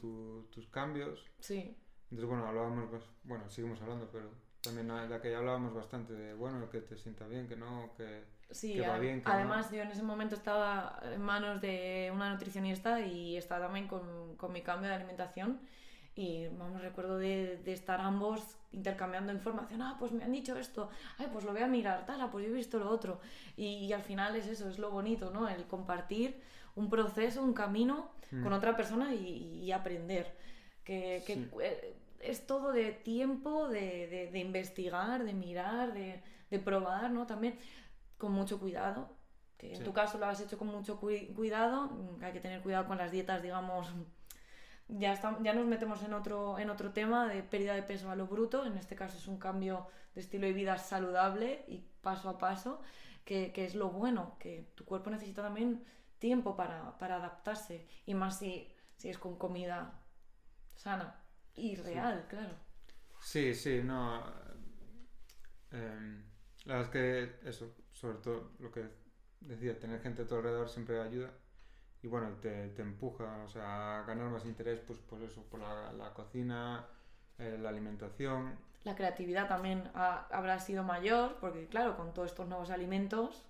tus 0.50 0.66
cambios. 0.68 1.26
Sí. 1.40 1.76
Entonces, 2.10 2.28
bueno, 2.28 2.46
hablábamos, 2.46 2.88
bueno, 3.24 3.48
seguimos 3.50 3.80
hablando, 3.82 4.08
pero 4.10 4.30
también 4.60 4.88
de 4.88 5.14
aquella 5.14 5.38
hablábamos 5.38 5.74
bastante 5.74 6.12
de, 6.14 6.34
bueno, 6.34 6.68
que 6.70 6.80
te 6.80 6.96
sienta 6.96 7.26
bien, 7.26 7.48
que 7.48 7.56
no, 7.56 7.92
que, 7.96 8.24
sí, 8.50 8.78
va 8.80 8.98
bien. 8.98 9.22
Que 9.22 9.30
además, 9.30 9.70
yo 9.70 9.82
en 9.82 9.90
ese 9.90 10.02
momento 10.02 10.34
estaba 10.34 11.00
en 11.02 11.20
manos 11.20 11.60
de 11.60 12.10
una 12.14 12.32
nutricionista 12.32 13.00
y 13.00 13.36
estaba 13.36 13.66
también 13.66 13.88
con, 13.88 14.36
con 14.36 14.52
mi 14.52 14.62
cambio 14.62 14.88
de 14.88 14.96
alimentación 14.96 15.60
y 16.14 16.48
vamos, 16.48 16.82
recuerdo 16.82 17.16
de, 17.18 17.58
de, 17.58 17.72
estar 17.72 18.00
ambos 18.00 18.57
intercambiando 18.72 19.32
información, 19.32 19.82
ah, 19.82 19.96
pues 19.98 20.12
me 20.12 20.24
han 20.24 20.32
dicho 20.32 20.56
esto, 20.56 20.90
ay, 21.18 21.28
pues 21.32 21.44
lo 21.44 21.52
voy 21.52 21.62
a 21.62 21.66
mirar, 21.66 22.04
tal, 22.06 22.20
ah, 22.20 22.28
pues 22.30 22.44
yo 22.44 22.50
he 22.50 22.54
visto 22.54 22.78
lo 22.78 22.90
otro. 22.90 23.20
Y, 23.56 23.86
y, 23.86 23.92
al 23.92 24.02
final 24.02 24.36
es 24.36 24.46
eso, 24.46 24.68
es 24.68 24.78
lo 24.78 24.90
bonito, 24.90 25.30
¿no? 25.30 25.48
El 25.48 25.64
compartir 25.66 26.40
un 26.74 26.90
proceso, 26.90 27.42
un 27.42 27.54
camino 27.54 28.10
mm. 28.30 28.42
con 28.42 28.52
otra 28.52 28.76
persona 28.76 29.14
y, 29.14 29.64
y 29.64 29.72
aprender. 29.72 30.36
Que, 30.84 31.22
que 31.26 31.48
eh, 31.62 31.96
es 32.20 32.46
todo 32.46 32.72
de 32.72 32.92
tiempo, 32.92 33.68
de, 33.68 34.06
de, 34.08 34.30
de 34.30 34.38
investigar, 34.38 35.24
de 35.24 35.34
mirar, 35.34 35.92
de, 35.92 36.22
de, 36.50 36.58
probar, 36.58 37.10
¿no? 37.10 37.26
También 37.26 37.58
con 38.16 38.32
mucho 38.32 38.58
cuidado. 38.58 39.16
Que 39.56 39.74
en 39.74 39.82
tu 39.82 39.92
caso 39.92 40.18
lo 40.18 40.26
has 40.26 40.40
hecho 40.40 40.56
con 40.56 40.68
mucho 40.68 41.00
cuidado, 41.00 41.90
hay 42.22 42.32
que 42.32 42.38
tener 42.38 42.62
cuidado 42.62 42.86
con 42.86 42.96
las 42.96 43.10
dietas, 43.10 43.42
digamos, 43.42 43.88
ya, 44.88 45.20
ya 45.42 45.52
nos 45.54 45.66
metemos 45.66 46.02
en 46.02 46.14
otro, 46.14 46.58
en 46.58 46.70
otro 46.70 46.92
tema 46.92 47.28
de 47.28 47.42
pérdida 47.42 47.74
de 47.74 47.82
peso 47.82 48.10
a 48.10 48.16
lo 48.16 48.26
bruto, 48.26 48.64
en 48.64 48.76
este 48.76 48.96
caso 48.96 49.18
es 49.18 49.28
un 49.28 49.38
cambio 49.38 49.86
de 50.14 50.20
estilo 50.22 50.46
de 50.46 50.52
vida 50.52 50.78
saludable 50.78 51.64
y 51.68 51.84
paso 52.00 52.28
a 52.30 52.38
paso, 52.38 52.80
que, 53.24 53.52
que 53.52 53.66
es 53.66 53.74
lo 53.74 53.90
bueno, 53.90 54.36
que 54.40 54.72
tu 54.74 54.84
cuerpo 54.84 55.10
necesita 55.10 55.42
también 55.42 55.84
tiempo 56.18 56.56
para, 56.56 56.98
para 56.98 57.16
adaptarse, 57.16 57.86
y 58.06 58.14
más 58.14 58.38
si, 58.38 58.66
si, 58.96 59.10
es 59.10 59.18
con 59.18 59.36
comida 59.36 60.00
sana 60.74 61.22
y 61.54 61.76
real, 61.76 62.26
claro. 62.28 62.54
Sí, 63.20 63.54
sí, 63.54 63.82
no. 63.84 64.22
Eh, 65.70 66.22
la 66.64 66.76
verdad 66.76 66.96
es 66.96 67.40
que 67.42 67.48
eso, 67.48 67.74
sobre 67.92 68.18
todo 68.18 68.52
lo 68.58 68.72
que 68.72 68.88
decía, 69.40 69.78
tener 69.78 70.00
gente 70.00 70.22
a 70.22 70.26
tu 70.26 70.36
alrededor 70.36 70.68
siempre 70.68 71.00
ayuda 71.00 71.30
y 72.02 72.06
bueno, 72.06 72.30
te, 72.40 72.68
te, 72.68 72.82
empuja 72.82 73.42
o 73.44 73.48
sea, 73.48 74.00
a 74.00 74.02
ganar 74.04 74.30
más 74.30 74.44
interés 74.44 74.80
pues, 74.80 74.98
por 74.98 75.22
eso, 75.22 75.42
por 75.44 75.60
la, 75.60 75.92
la 75.92 76.14
cocina, 76.14 76.86
eh, 77.38 77.58
la 77.60 77.70
alimentación. 77.70 78.56
La 78.84 78.94
creatividad 78.94 79.48
también 79.48 79.90
ha, 79.94 80.26
habrá 80.30 80.58
sido 80.60 80.84
mayor, 80.84 81.36
porque 81.40 81.66
claro, 81.66 81.96
con 81.96 82.14
todos 82.14 82.30
estos 82.30 82.48
nuevos 82.48 82.70
alimentos, 82.70 83.44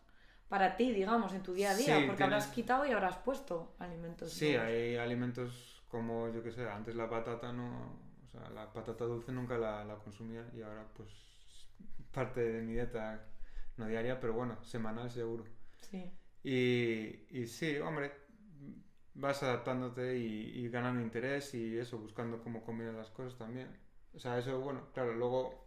para 0.49 0.76
ti, 0.76 0.93
digamos, 0.93 1.35
en 1.35 1.43
tu 1.43 1.52
día 1.52 1.73
a 1.73 1.75
día, 1.75 2.05
porque 2.07 2.25
habrás 2.25 2.47
quitado 2.49 2.87
y 2.87 2.93
habrás 2.93 3.17
puesto 3.19 3.75
alimentos. 3.78 4.33
Sí, 4.33 4.57
hay 4.57 4.97
alimentos 4.97 5.83
como, 5.88 6.28
yo 6.31 6.43
que 6.43 6.50
sé, 6.50 6.69
antes 6.69 6.97
la 6.97 7.09
patata 7.09 7.52
no, 7.52 7.99
o 8.25 8.28
sea, 8.31 8.49
la 8.50 8.73
patata 8.73 9.05
dulce 9.05 9.31
nunca 9.31 9.59
la, 9.59 9.85
la 9.85 9.97
consumía 9.97 10.47
y 10.55 10.62
ahora 10.62 10.87
pues 10.97 11.09
parte 12.12 12.40
de 12.40 12.62
mi 12.62 12.73
dieta, 12.73 13.26
no 13.76 13.87
diaria, 13.87 14.19
pero 14.19 14.33
bueno, 14.33 14.62
semanal 14.64 15.11
seguro. 15.11 15.45
Sí. 15.83 16.11
Y, 16.43 17.26
y 17.31 17.47
sí, 17.47 17.76
hombre, 17.78 18.12
vas 19.19 19.43
adaptándote 19.43 20.17
y, 20.17 20.69
ganando 20.69 21.03
interés 21.03 21.53
y 21.55 21.77
eso, 21.77 21.99
buscando 21.99 22.43
cómo 22.43 22.63
combinar 22.63 22.95
las 22.95 23.11
cosas 23.11 23.37
también. 23.37 23.69
O 24.15 24.19
sea, 24.19 24.39
eso, 24.39 24.61
bueno, 24.61 24.87
claro, 24.95 25.13
luego... 25.15 25.67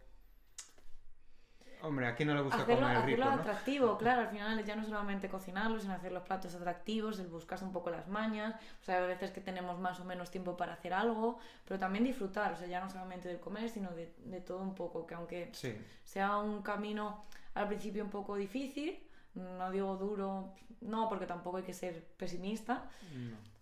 Hombre, 1.82 2.06
aquí 2.06 2.24
no 2.24 2.32
le 2.34 2.42
gusta 2.42 2.62
hacerlo, 2.62 2.86
comer 2.86 2.96
hacerlo 2.96 3.24
atractivo, 3.24 3.98
claro, 3.98 4.20
al 4.22 4.28
final 4.28 4.64
ya 4.64 4.76
no 4.76 4.84
solamente 4.84 5.28
cocinarlo, 5.28 5.80
sino 5.80 5.94
hacer 5.94 6.12
los 6.12 6.22
platos 6.22 6.54
atractivos, 6.54 7.18
el 7.18 7.26
buscarse 7.26 7.64
un 7.64 7.72
poco 7.72 7.90
las 7.90 8.06
mañas, 8.06 8.54
o 8.80 8.84
sea, 8.84 8.98
a 8.98 9.06
veces 9.06 9.32
que 9.32 9.40
tenemos 9.40 9.80
más 9.80 9.98
o 9.98 10.04
menos 10.04 10.30
tiempo 10.30 10.56
para 10.56 10.74
hacer 10.74 10.94
algo, 10.94 11.40
pero 11.64 11.80
también 11.80 12.04
disfrutar, 12.04 12.52
o 12.52 12.56
sea, 12.56 12.68
ya 12.68 12.80
no 12.80 12.88
solamente 12.88 13.28
del 13.28 13.40
comer, 13.40 13.68
sino 13.68 13.90
de, 13.90 14.14
de 14.18 14.40
todo 14.40 14.62
un 14.62 14.76
poco, 14.76 15.08
que 15.08 15.14
aunque 15.16 15.50
sea 16.04 16.38
un 16.38 16.62
camino 16.62 17.24
al 17.54 17.66
principio 17.66 18.04
un 18.04 18.10
poco 18.10 18.36
difícil, 18.36 19.02
no 19.34 19.70
digo 19.70 19.96
duro, 19.96 20.54
no, 20.80 21.08
porque 21.08 21.26
tampoco 21.26 21.58
hay 21.58 21.62
que 21.62 21.72
ser 21.72 22.04
pesimista, 22.16 22.90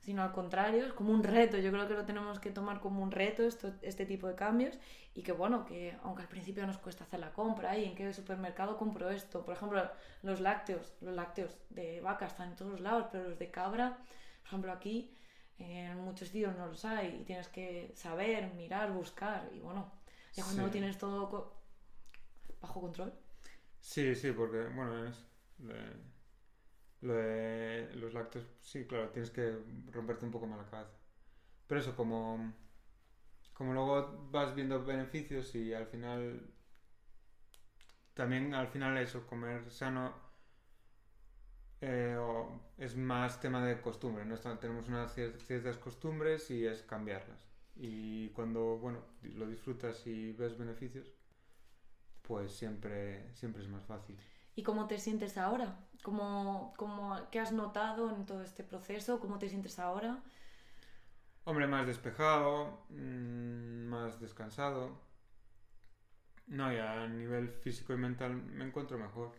sino 0.00 0.22
al 0.22 0.32
contrario, 0.32 0.86
es 0.86 0.92
como 0.92 1.12
un 1.12 1.22
reto. 1.22 1.58
Yo 1.58 1.70
creo 1.70 1.86
que 1.86 1.94
lo 1.94 2.04
tenemos 2.04 2.40
que 2.40 2.50
tomar 2.50 2.80
como 2.80 3.02
un 3.02 3.10
reto 3.10 3.42
esto, 3.42 3.72
este 3.82 4.06
tipo 4.06 4.26
de 4.26 4.34
cambios 4.34 4.78
y 5.14 5.22
que 5.22 5.32
bueno, 5.32 5.64
que 5.64 5.96
aunque 6.02 6.22
al 6.22 6.28
principio 6.28 6.66
nos 6.66 6.78
cuesta 6.78 7.04
hacer 7.04 7.20
la 7.20 7.32
compra 7.32 7.76
y 7.76 7.84
en 7.84 7.94
qué 7.94 8.12
supermercado 8.12 8.76
compro 8.76 9.10
esto, 9.10 9.44
por 9.44 9.54
ejemplo, 9.54 9.88
los 10.22 10.40
lácteos, 10.40 10.94
los 11.00 11.14
lácteos 11.14 11.56
de 11.70 12.00
vaca 12.00 12.26
están 12.26 12.50
en 12.50 12.56
todos 12.56 12.80
lados, 12.80 13.06
pero 13.12 13.28
los 13.28 13.38
de 13.38 13.50
cabra, 13.50 13.98
por 14.40 14.46
ejemplo, 14.46 14.72
aquí 14.72 15.14
en 15.58 15.98
muchos 15.98 16.28
sitios 16.28 16.56
no 16.56 16.66
los 16.66 16.84
hay 16.86 17.18
y 17.20 17.24
tienes 17.24 17.48
que 17.48 17.92
saber, 17.94 18.54
mirar, 18.54 18.92
buscar 18.92 19.48
y 19.52 19.60
bueno, 19.60 19.92
ya 20.32 20.42
cuando 20.44 20.62
lo 20.62 20.70
tienes 20.70 20.96
todo 20.96 21.52
bajo 22.60 22.80
control. 22.80 23.12
Sí, 23.80 24.14
sí, 24.14 24.32
porque 24.32 24.64
bueno, 24.68 25.06
es 25.06 25.29
lo 27.02 27.14
de 27.14 27.90
los 27.96 28.12
lácteos, 28.14 28.46
sí, 28.60 28.86
claro, 28.86 29.10
tienes 29.10 29.30
que 29.30 29.56
romperte 29.90 30.24
un 30.24 30.30
poco 30.32 30.46
más 30.46 30.58
la 30.58 30.70
cabeza. 30.70 30.92
Pero 31.66 31.80
eso, 31.80 31.96
como, 31.96 32.52
como 33.54 33.72
luego 33.74 34.28
vas 34.32 34.54
viendo 34.56 34.84
beneficios 34.84 35.54
y 35.54 35.72
al 35.72 35.86
final, 35.86 36.52
también 38.14 38.54
al 38.54 38.68
final 38.68 38.96
eso, 38.98 39.26
comer 39.26 39.68
sano, 39.70 40.14
eh, 41.80 42.16
es 42.78 42.96
más 42.96 43.40
tema 43.40 43.64
de 43.64 43.80
costumbre. 43.80 44.24
¿no? 44.24 44.36
Tenemos 44.58 44.88
unas 44.88 45.14
ciertas 45.14 45.76
costumbres 45.78 46.50
y 46.50 46.66
es 46.66 46.82
cambiarlas. 46.82 47.44
Y 47.76 48.28
cuando 48.30 48.78
bueno, 48.78 49.00
lo 49.22 49.46
disfrutas 49.46 50.06
y 50.06 50.32
ves 50.32 50.56
beneficios, 50.58 51.14
pues 52.22 52.52
siempre, 52.52 53.30
siempre 53.34 53.62
es 53.62 53.68
más 53.68 53.84
fácil. 53.84 54.18
¿Y 54.54 54.62
cómo 54.62 54.86
te 54.86 54.98
sientes 54.98 55.38
ahora? 55.38 55.76
¿Cómo, 56.02 56.74
cómo, 56.76 57.18
¿Qué 57.30 57.40
has 57.40 57.52
notado 57.52 58.10
en 58.10 58.26
todo 58.26 58.42
este 58.42 58.64
proceso? 58.64 59.20
¿Cómo 59.20 59.38
te 59.38 59.48
sientes 59.48 59.78
ahora? 59.78 60.22
Hombre, 61.44 61.66
más 61.66 61.86
despejado, 61.86 62.84
mm, 62.90 63.86
más 63.88 64.20
descansado. 64.20 65.00
No, 66.46 66.72
ya 66.72 67.02
a 67.02 67.08
nivel 67.08 67.48
físico 67.48 67.92
y 67.92 67.96
mental 67.96 68.34
me 68.34 68.64
encuentro 68.64 68.98
mejor, 68.98 69.32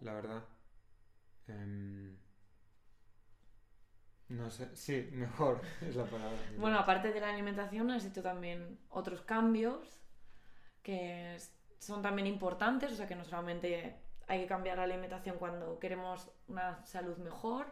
la 0.00 0.12
verdad. 0.12 0.44
Em, 1.48 2.16
no 4.28 4.50
sé, 4.50 4.74
sí, 4.76 5.08
mejor 5.12 5.60
es 5.80 5.96
la 5.96 6.04
palabra. 6.04 6.38
Bueno, 6.58 6.78
aparte 6.78 7.12
de 7.12 7.20
la 7.20 7.30
alimentación, 7.30 7.90
has 7.90 8.04
hecho 8.04 8.22
también 8.22 8.78
otros 8.90 9.22
cambios 9.22 10.00
que 10.82 11.38
son 11.84 12.02
también 12.02 12.26
importantes, 12.26 12.92
o 12.92 12.96
sea 12.96 13.06
que 13.06 13.14
no 13.14 13.24
solamente 13.24 13.96
hay 14.26 14.40
que 14.40 14.46
cambiar 14.46 14.78
la 14.78 14.84
alimentación 14.84 15.36
cuando 15.38 15.78
queremos 15.78 16.30
una 16.48 16.84
salud 16.84 17.16
mejor, 17.18 17.66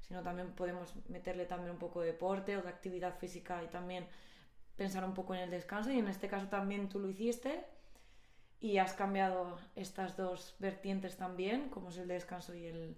sino 0.00 0.22
también 0.22 0.52
podemos 0.52 0.94
meterle 1.08 1.46
también 1.46 1.70
un 1.70 1.78
poco 1.78 2.00
de 2.00 2.08
deporte 2.08 2.56
o 2.56 2.62
de 2.62 2.68
actividad 2.68 3.16
física 3.18 3.62
y 3.62 3.68
también 3.68 4.06
pensar 4.76 5.04
un 5.04 5.14
poco 5.14 5.34
en 5.34 5.40
el 5.42 5.50
descanso 5.50 5.90
y 5.90 5.98
en 5.98 6.08
este 6.08 6.28
caso 6.28 6.48
también 6.48 6.88
tú 6.88 6.98
lo 6.98 7.08
hiciste 7.08 7.64
y 8.58 8.78
has 8.78 8.94
cambiado 8.94 9.58
estas 9.76 10.16
dos 10.16 10.56
vertientes 10.58 11.16
también, 11.16 11.68
como 11.68 11.90
es 11.90 11.98
el 11.98 12.08
descanso 12.08 12.54
y 12.54 12.66
el, 12.66 12.96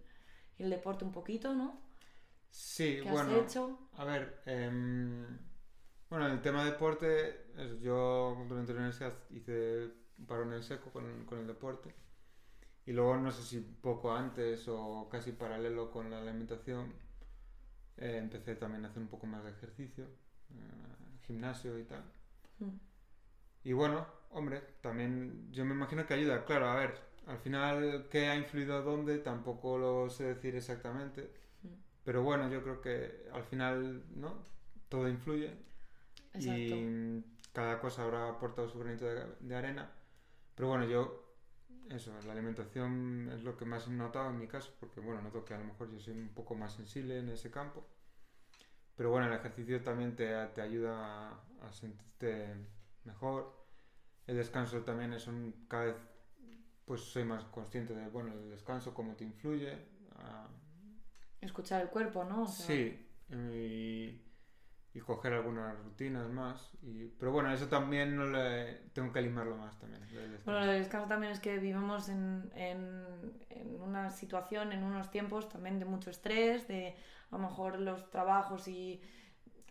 el 0.59 0.71
deporte 0.71 1.05
un 1.05 1.13
poquito, 1.13 1.55
¿no? 1.55 1.81
Sí, 2.51 3.01
bueno. 3.01 3.31
Has 3.31 3.45
hecho? 3.45 3.79
A 3.97 4.05
ver, 4.05 4.43
eh, 4.47 4.71
bueno, 6.09 6.27
el 6.29 6.41
tema 6.43 6.65
deporte, 6.65 7.47
yo 7.81 8.37
durante 8.47 8.73
la 8.73 8.79
universidad 8.79 9.15
hice 9.31 10.04
un 10.19 10.27
parón 10.27 10.53
en 10.53 10.63
seco 10.63 10.91
con, 10.91 11.25
con 11.25 11.39
el 11.39 11.47
deporte. 11.47 11.95
Y 12.87 12.93
luego, 12.93 13.17
no 13.17 13.31
sé 13.31 13.43
si 13.43 13.61
poco 13.61 14.13
antes 14.13 14.67
o 14.69 15.09
casi 15.11 15.33
paralelo 15.33 15.91
con 15.91 16.11
la 16.11 16.19
alimentación, 16.19 16.93
eh, 17.97 18.19
empecé 18.19 18.57
también 18.57 18.85
a 18.85 18.89
hacer 18.89 19.03
un 19.03 19.09
poco 19.09 19.27
más 19.27 19.45
de 19.45 19.51
ejercicio, 19.51 20.05
eh, 20.05 21.19
gimnasio 21.23 21.79
y 21.79 21.85
tal. 21.85 22.03
Mm. 22.59 22.77
Y 23.65 23.73
bueno, 23.73 24.07
hombre, 24.31 24.63
también 24.83 25.51
yo 25.51 25.65
me 25.65 25.75
imagino 25.75 26.07
que 26.07 26.15
ayuda. 26.15 26.45
Claro, 26.45 26.69
a 26.69 26.77
ver, 26.77 27.01
al 27.27 27.39
final, 27.39 28.09
¿qué 28.11 28.29
ha 28.29 28.37
influido 28.37 28.83
dónde? 28.83 29.19
Tampoco 29.19 29.79
lo 29.79 30.11
sé 30.11 30.25
decir 30.25 30.55
exactamente. 30.57 31.31
Mm. 31.63 31.69
Pero 32.05 32.23
bueno, 32.23 32.51
yo 32.51 32.63
creo 32.63 32.81
que 32.81 33.29
al 33.33 33.45
final, 33.45 34.05
¿no? 34.15 34.45
Todo 34.89 35.09
influye. 35.09 35.57
Exacto. 36.35 36.51
Y 36.53 37.25
cada 37.53 37.81
cosa 37.81 38.03
habrá 38.03 38.29
aportado 38.29 38.69
su 38.69 38.79
granito 38.81 39.07
de, 39.07 39.57
arena. 39.57 39.91
Pero 40.55 40.69
bueno, 40.69 40.85
yo, 40.87 41.37
eso, 41.91 42.13
la 42.27 42.33
alimentación 42.33 43.31
es 43.33 43.43
lo 43.43 43.57
que 43.57 43.65
más 43.65 43.87
he 43.87 43.91
notado 43.91 44.31
en 44.31 44.39
mi 44.39 44.47
caso, 44.47 44.75
porque 44.79 45.01
bueno, 45.01 45.23
noto 45.23 45.45
que 45.45 45.55
a 45.55 45.59
lo 45.59 45.65
mejor 45.65 45.91
yo 45.91 45.99
soy 45.99 46.15
un 46.15 46.29
poco 46.35 46.55
más 46.55 46.75
sensible 46.75 47.19
en 47.19 47.29
ese 47.29 47.51
campo. 47.51 47.87
Pero 48.97 49.11
bueno, 49.11 49.27
el 49.27 49.33
ejercicio 49.33 49.83
también 49.83 50.15
te, 50.15 50.33
te 50.49 50.61
ayuda 50.61 51.31
a, 51.31 51.43
a 51.63 51.73
sentirte 51.73 52.55
mejor. 53.05 53.65
El 54.27 54.37
descanso 54.37 54.83
también 54.83 55.13
es 55.13 55.27
un, 55.27 55.67
cada 55.69 55.85
vez 55.87 55.97
pues 56.85 57.01
soy 57.01 57.25
más 57.25 57.45
consciente 57.45 57.95
de, 57.95 58.09
bueno, 58.09 58.33
el 58.33 58.51
descanso, 58.51 58.93
cómo 58.93 59.15
te 59.15 59.25
influye. 59.25 59.79
Escuchar 61.41 61.83
el 61.83 61.89
cuerpo, 61.89 62.25
¿no? 62.25 62.47
sí, 62.47 63.07
y, 63.31 64.21
y, 64.95 65.01
coger 65.01 65.33
algunas 65.35 65.77
rutinas 65.79 66.29
más. 66.31 66.73
Y, 66.83 67.07
pero 67.19 67.33
bueno, 67.33 67.53
eso 67.53 67.69
también 67.69 68.17
no 68.17 68.27
le, 68.27 68.75
tengo 68.93 69.13
que 69.13 69.21
limarlo 69.21 69.57
más 69.57 69.79
también. 69.79 70.03
Bueno, 70.45 70.61
el 70.61 70.79
descanso 70.79 71.09
también 71.09 71.33
es 71.33 71.41
que 71.41 71.59
vivimos 71.59 72.09
en, 72.09 72.51
en, 72.55 73.05
en, 73.51 73.81
una 73.81 74.11
situación, 74.11 74.73
en 74.73 74.85
unos 74.85 75.11
tiempos 75.11 75.49
también 75.49 75.79
de 75.79 75.85
mucho 75.85 76.11
estrés, 76.11 76.69
de 76.69 76.95
a 77.31 77.37
lo 77.37 77.43
mejor 77.43 77.79
los 77.81 78.11
trabajos 78.11 78.69
y 78.69 79.03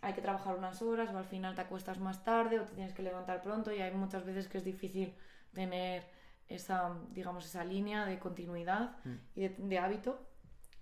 hay 0.04 0.12
que 0.12 0.20
trabajar 0.20 0.56
unas 0.56 0.82
horas 0.82 1.12
o 1.14 1.18
al 1.18 1.24
final 1.24 1.54
te 1.54 1.62
acuestas 1.62 1.98
más 1.98 2.22
tarde 2.24 2.60
o 2.60 2.64
te 2.64 2.74
tienes 2.74 2.92
que 2.92 3.02
levantar 3.02 3.40
pronto 3.40 3.72
y 3.72 3.80
hay 3.80 3.92
muchas 3.92 4.24
veces 4.24 4.48
que 4.48 4.58
es 4.58 4.64
difícil 4.64 5.14
tener 5.54 6.04
esa, 6.46 6.94
digamos, 7.10 7.46
esa 7.46 7.64
línea 7.64 8.04
de 8.04 8.18
continuidad 8.18 8.96
mm. 9.04 9.14
y 9.34 9.48
de, 9.48 9.78
hábito. 9.78 10.20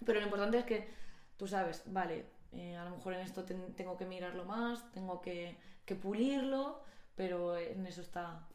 Pero 0.04 0.18
lo 0.18 0.26
importante 0.26 0.58
es 0.58 0.64
que 0.64 0.90
tú 1.36 1.46
sabes, 1.46 1.84
vale, 1.86 2.26
eh, 2.52 2.76
a 2.76 2.84
lo 2.84 2.96
mejor 2.96 3.14
en 3.14 3.20
esto 3.20 3.44
tengo 3.44 3.96
que 3.96 4.04
mirarlo 4.04 4.44
más, 4.44 4.90
tengo 4.92 5.20
que, 5.22 5.56
que, 5.84 5.94
pulirlo, 5.94 6.82
pero 7.14 7.56
en 7.56 7.86
eso 7.86 8.02
está 8.02 8.46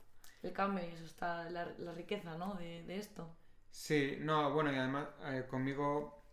el 0.43 0.53
cambio 0.53 0.83
y 0.85 0.93
eso 0.93 1.05
está 1.05 1.49
la, 1.49 1.65
la 1.79 1.93
riqueza 1.93 2.37
¿no? 2.37 2.53
de, 2.55 2.83
de, 2.83 2.97
esto. 2.97 3.35
Sí, 3.71 4.17
no, 4.19 4.53
bueno, 4.53 4.71
y 4.71 4.75
además 4.75 5.07
eh, 5.25 5.45
conmigo 5.49 6.23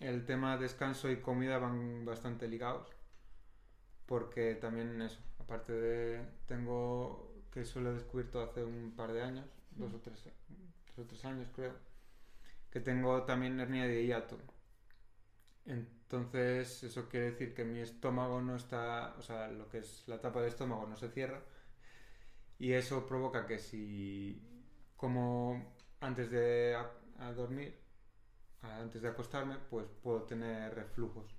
el 0.00 0.24
tema 0.24 0.56
descanso 0.56 1.10
y 1.10 1.20
comida 1.20 1.58
van 1.58 2.04
bastante 2.04 2.48
ligados, 2.48 2.88
porque 4.06 4.54
también 4.54 5.00
eso, 5.02 5.20
aparte 5.38 5.72
de, 5.72 6.26
tengo 6.46 7.32
que 7.52 7.60
eso 7.60 7.80
lo 7.80 7.90
he 7.90 7.94
descubierto 7.94 8.42
hace 8.42 8.64
un 8.64 8.94
par 8.96 9.12
de 9.12 9.22
años, 9.22 9.46
dos 9.72 9.92
o 9.92 10.00
tres, 10.00 10.24
o 10.96 11.02
tres 11.02 11.24
años 11.26 11.48
creo, 11.54 11.74
que 12.70 12.80
tengo 12.80 13.22
también 13.24 13.60
hernia 13.60 13.86
de 13.86 14.06
hiato. 14.06 14.38
Entonces, 16.12 16.82
eso 16.84 17.08
quiere 17.08 17.32
decir 17.32 17.54
que 17.54 17.64
mi 17.64 17.80
estómago 17.80 18.40
no 18.42 18.56
está, 18.56 19.14
o 19.18 19.22
sea, 19.22 19.48
lo 19.48 19.68
que 19.68 19.78
es 19.78 20.04
la 20.08 20.20
tapa 20.20 20.40
del 20.40 20.50
estómago 20.50 20.86
no 20.86 20.96
se 20.96 21.08
cierra. 21.10 21.42
Y 22.58 22.72
eso 22.72 23.06
provoca 23.06 23.46
que 23.46 23.58
si, 23.58 24.40
como 24.96 25.74
antes 26.00 26.30
de 26.30 26.76
dormir, 27.36 27.78
antes 28.62 29.02
de 29.02 29.08
acostarme, 29.08 29.58
pues 29.70 29.86
puedo 30.02 30.22
tener 30.24 30.74
reflujos. 30.74 31.34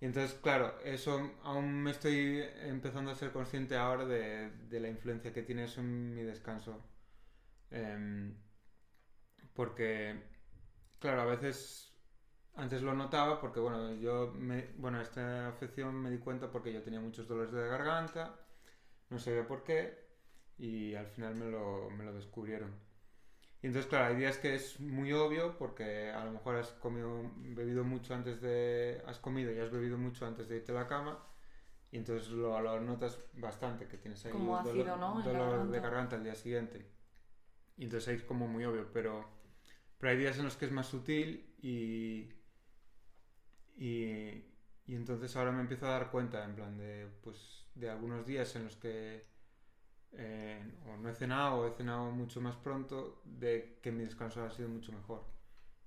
Y 0.00 0.06
entonces, 0.06 0.38
claro, 0.40 0.78
eso 0.84 1.32
aún 1.42 1.82
me 1.82 1.90
estoy 1.90 2.42
empezando 2.62 3.10
a 3.10 3.14
ser 3.16 3.32
consciente 3.32 3.76
ahora 3.76 4.04
de, 4.06 4.50
de 4.68 4.80
la 4.80 4.88
influencia 4.88 5.32
que 5.32 5.42
tiene 5.42 5.64
eso 5.64 5.80
en 5.80 6.14
mi 6.14 6.22
descanso 6.22 6.84
Em, 7.70 8.34
porque, 9.54 10.22
claro, 11.00 11.22
a 11.22 11.24
veces 11.26 11.92
antes 12.58 12.82
lo 12.82 12.92
notaba 12.92 13.40
porque, 13.40 13.60
bueno, 13.60 13.94
yo, 13.94 14.32
me, 14.36 14.66
bueno, 14.76 15.00
esta 15.00 15.48
afección 15.48 15.94
me 15.94 16.10
di 16.10 16.18
cuenta 16.18 16.50
porque 16.50 16.72
yo 16.72 16.82
tenía 16.82 17.00
muchos 17.00 17.28
dolores 17.28 17.52
de 17.52 17.66
garganta, 17.68 18.34
no 19.10 19.18
sabía 19.18 19.46
por 19.46 19.62
qué, 19.62 19.96
y 20.58 20.94
al 20.94 21.06
final 21.06 21.36
me 21.36 21.46
lo, 21.46 21.88
me 21.90 22.04
lo 22.04 22.12
descubrieron. 22.12 22.74
Y 23.62 23.68
entonces, 23.68 23.88
claro, 23.88 24.06
hay 24.06 24.16
días 24.16 24.38
que 24.38 24.54
es 24.56 24.80
muy 24.80 25.12
obvio 25.12 25.56
porque 25.56 26.10
a 26.10 26.24
lo 26.24 26.32
mejor 26.32 26.56
has 26.56 26.70
comido, 26.72 27.30
bebido 27.36 27.84
mucho 27.84 28.14
antes 28.14 28.40
de, 28.40 29.02
has 29.06 29.18
comido 29.18 29.52
y 29.52 29.58
has 29.60 29.70
bebido 29.70 29.96
mucho 29.96 30.26
antes 30.26 30.48
de 30.48 30.56
irte 30.56 30.72
a 30.72 30.76
la 30.76 30.88
cama, 30.88 31.18
y 31.92 31.96
entonces 31.96 32.28
lo, 32.30 32.60
lo 32.60 32.80
notas 32.80 33.18
bastante, 33.34 33.86
que 33.86 33.98
tienes 33.98 34.24
ahí 34.24 34.32
Como 34.32 34.60
dolor, 34.62 35.24
dolor 35.24 35.70
de 35.70 35.80
garganta 35.80 36.16
al 36.16 36.24
día 36.24 36.34
siguiente. 36.34 36.84
Y 37.76 37.84
entonces 37.84 38.08
ahí 38.08 38.16
es 38.16 38.24
como 38.24 38.48
muy 38.48 38.64
obvio, 38.64 38.88
pero, 38.92 39.24
pero 39.96 40.10
hay 40.10 40.18
días 40.18 40.38
en 40.38 40.44
los 40.44 40.56
que 40.56 40.66
es 40.66 40.72
más 40.72 40.86
sutil 40.86 41.54
y, 41.62 42.28
y, 43.78 44.44
y 44.86 44.94
entonces 44.94 45.34
ahora 45.36 45.52
me 45.52 45.62
empiezo 45.62 45.86
a 45.86 45.90
dar 45.90 46.10
cuenta, 46.10 46.44
en 46.44 46.54
plan 46.56 46.76
de, 46.78 47.08
pues, 47.22 47.66
de 47.74 47.90
algunos 47.90 48.26
días 48.26 48.54
en 48.56 48.64
los 48.64 48.76
que 48.76 49.26
eh, 50.12 50.74
o 50.86 50.96
no 50.96 51.08
he 51.10 51.14
cenado 51.14 51.60
o 51.60 51.66
he 51.68 51.72
cenado 51.72 52.10
mucho 52.10 52.40
más 52.40 52.56
pronto, 52.56 53.22
de 53.24 53.78
que 53.82 53.92
mi 53.92 54.04
descanso 54.04 54.42
ha 54.44 54.50
sido 54.50 54.68
mucho 54.68 54.92
mejor. 54.92 55.24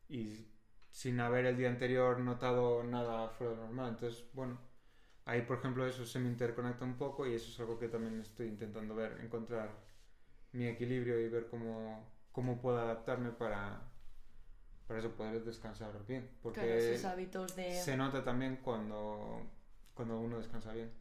Y 0.10 0.48
sin 0.92 1.20
haber 1.20 1.46
el 1.46 1.58
día 1.58 1.70
anterior 1.70 2.20
notado 2.20 2.84
nada 2.84 3.30
fuera 3.30 3.54
de 3.54 3.60
normal. 3.60 3.90
Entonces, 3.92 4.26
bueno, 4.34 4.60
ahí 5.26 5.42
por 5.44 5.60
ejemplo 5.60 5.88
eso 5.88 6.06
se 6.06 6.20
me 6.20 6.30
interconecta 6.30 6.86
un 6.86 6.98
poco 6.98 7.28
y 7.28 7.36
eso 7.36 7.50
es 7.52 7.60
algo 7.60 7.80
que 7.80 7.88
también 7.90 8.20
estoy 8.22 8.48
intentando 8.48 8.96
ver, 8.96 9.20
encontrar 9.22 9.72
mi 10.54 10.68
equilibrio 10.68 11.20
y 11.20 11.30
ver 11.30 11.48
cómo, 11.50 12.12
cómo 12.32 12.62
puedo 12.62 12.80
adaptarme 12.80 13.32
para, 13.32 13.91
para 14.92 15.00
eso 15.00 15.12
poder 15.12 15.42
descansar 15.46 15.88
bien. 16.06 16.30
Porque 16.44 17.00
hábitos 17.06 17.56
de... 17.56 17.82
se 17.82 17.96
nota 17.96 18.26
también 18.26 18.60
cuando, 18.62 19.42
cuando 19.94 20.20
uno 20.20 20.38
descansa 20.38 20.74
bien. 20.74 20.92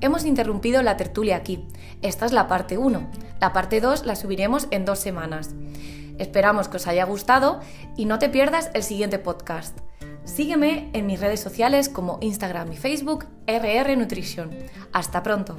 Hemos 0.00 0.24
interrumpido 0.24 0.82
la 0.82 0.96
tertulia 0.96 1.34
aquí. 1.34 1.66
Esta 2.00 2.26
es 2.26 2.32
la 2.32 2.46
parte 2.46 2.78
1. 2.78 3.10
La 3.40 3.52
parte 3.52 3.80
2 3.80 4.06
la 4.06 4.14
subiremos 4.14 4.68
en 4.70 4.84
dos 4.84 5.00
semanas. 5.00 5.50
Esperamos 6.18 6.68
que 6.68 6.76
os 6.76 6.86
haya 6.86 7.04
gustado 7.04 7.58
y 7.96 8.04
no 8.04 8.20
te 8.20 8.28
pierdas 8.28 8.70
el 8.72 8.84
siguiente 8.84 9.18
podcast. 9.18 9.80
Sígueme 10.22 10.90
en 10.92 11.06
mis 11.06 11.18
redes 11.18 11.40
sociales 11.40 11.88
como 11.88 12.18
Instagram 12.20 12.72
y 12.72 12.76
Facebook 12.76 13.26
RR 13.48 13.96
Nutrition. 13.96 14.56
Hasta 14.92 15.24
pronto. 15.24 15.58